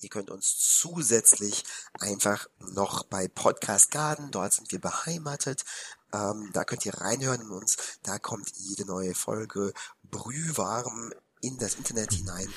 [0.00, 1.64] Ihr könnt uns zusätzlich
[1.98, 5.64] einfach noch bei Podcast Garden, dort sind wir beheimatet,
[6.12, 11.74] ähm, da könnt ihr reinhören in uns, da kommt jede neue Folge brühwarm in das
[11.74, 12.52] Internet hinein.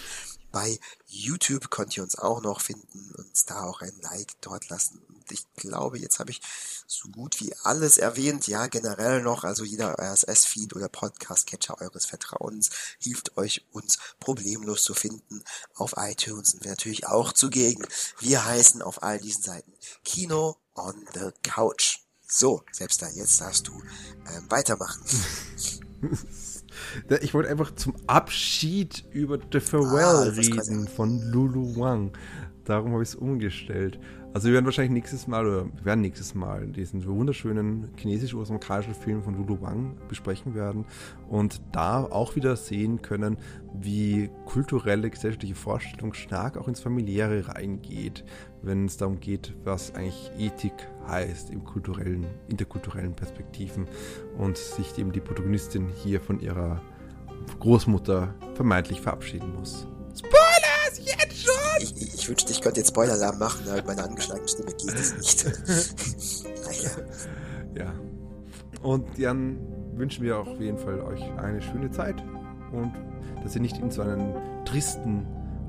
[0.52, 5.02] Bei YouTube könnt ihr uns auch noch finden, uns da auch ein Like dort lassen.
[5.10, 6.42] Und ich glaube, jetzt habe ich
[6.88, 8.48] so gut wie alles erwähnt.
[8.48, 12.70] Ja, generell noch, also jeder RSS-Feed oder Podcast-Catcher eures Vertrauens
[13.00, 15.44] hilft euch, uns problemlos zu finden.
[15.76, 17.86] Auf iTunes sind wir natürlich auch zugegen.
[18.20, 19.74] Wir heißen auf all diesen Seiten
[20.04, 22.00] Kino on the Couch.
[22.30, 23.84] So, selbst da, jetzt darfst du
[24.30, 25.04] ähm, weitermachen.
[27.22, 32.12] Ich wollte einfach zum Abschied über The Farewell ah, reden von Lulu Wang.
[32.66, 34.00] Darum habe ich es umgestellt.
[34.38, 39.24] Also wir werden wahrscheinlich nächstes Mal, oder wir werden nächstes Mal diesen wunderschönen chinesisch-amerikanischen Film
[39.24, 40.86] von Lulu Wang besprechen werden
[41.28, 43.38] und da auch wieder sehen können,
[43.74, 48.26] wie kulturelle, gesellschaftliche Vorstellung stark auch ins Familiäre reingeht,
[48.62, 53.88] wenn es darum geht, was eigentlich Ethik heißt im kulturellen, interkulturellen Perspektiven
[54.38, 56.80] und sich eben die Protagonistin hier von ihrer
[57.60, 59.88] Großmutter vermeintlich verabschieden muss.
[60.14, 60.47] Schon!
[61.80, 65.18] Ich, ich, wünschte, ich könnte jetzt Spoiler-Alarm machen, aber mit meiner angeschlagenen Stimme geht es
[65.18, 66.46] nicht.
[66.66, 66.90] naja.
[67.76, 67.94] Ja.
[68.82, 69.58] Und dann
[69.94, 72.24] wünschen wir auf jeden Fall euch eine schöne Zeit
[72.72, 72.94] und
[73.44, 74.34] dass ihr nicht in so einen
[74.66, 75.26] tristen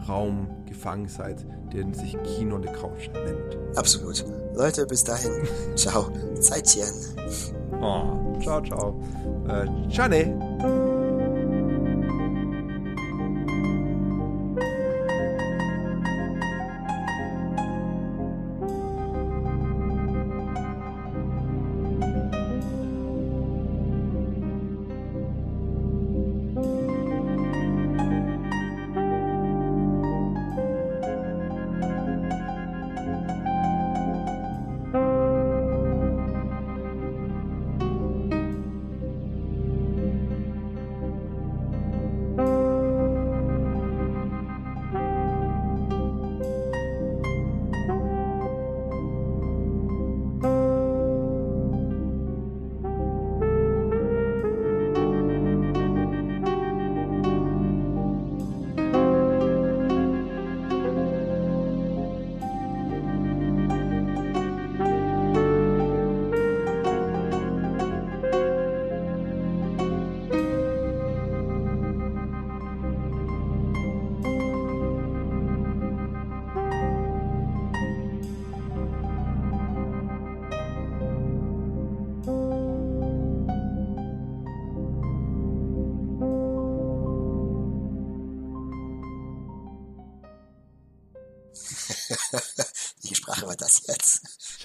[0.08, 3.76] Raum gefangen seid, der sich Kino on the Couch nennt.
[3.76, 4.24] Absolut.
[4.54, 5.32] Leute, bis dahin.
[5.76, 6.10] Ciao.
[6.40, 6.92] Zeitchen.
[7.80, 9.00] Oh, ciao, ciao.
[9.48, 10.97] Äh, Chane.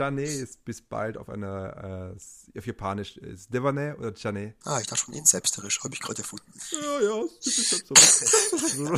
[0.04, 2.16] Chane ist bis bald auf einer,
[2.54, 4.56] äh, auf Japanisch ist Devane oder Chane.
[4.66, 6.52] Ah, ich dachte schon in Selbsterisch, habe ich gerade erfunden.
[6.72, 7.94] Ja, ja, typisch so.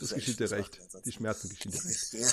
[0.00, 0.80] das geschieht dir recht.
[1.04, 2.12] Die Schmerzen geschieht dir recht.
[2.14, 2.26] Ja.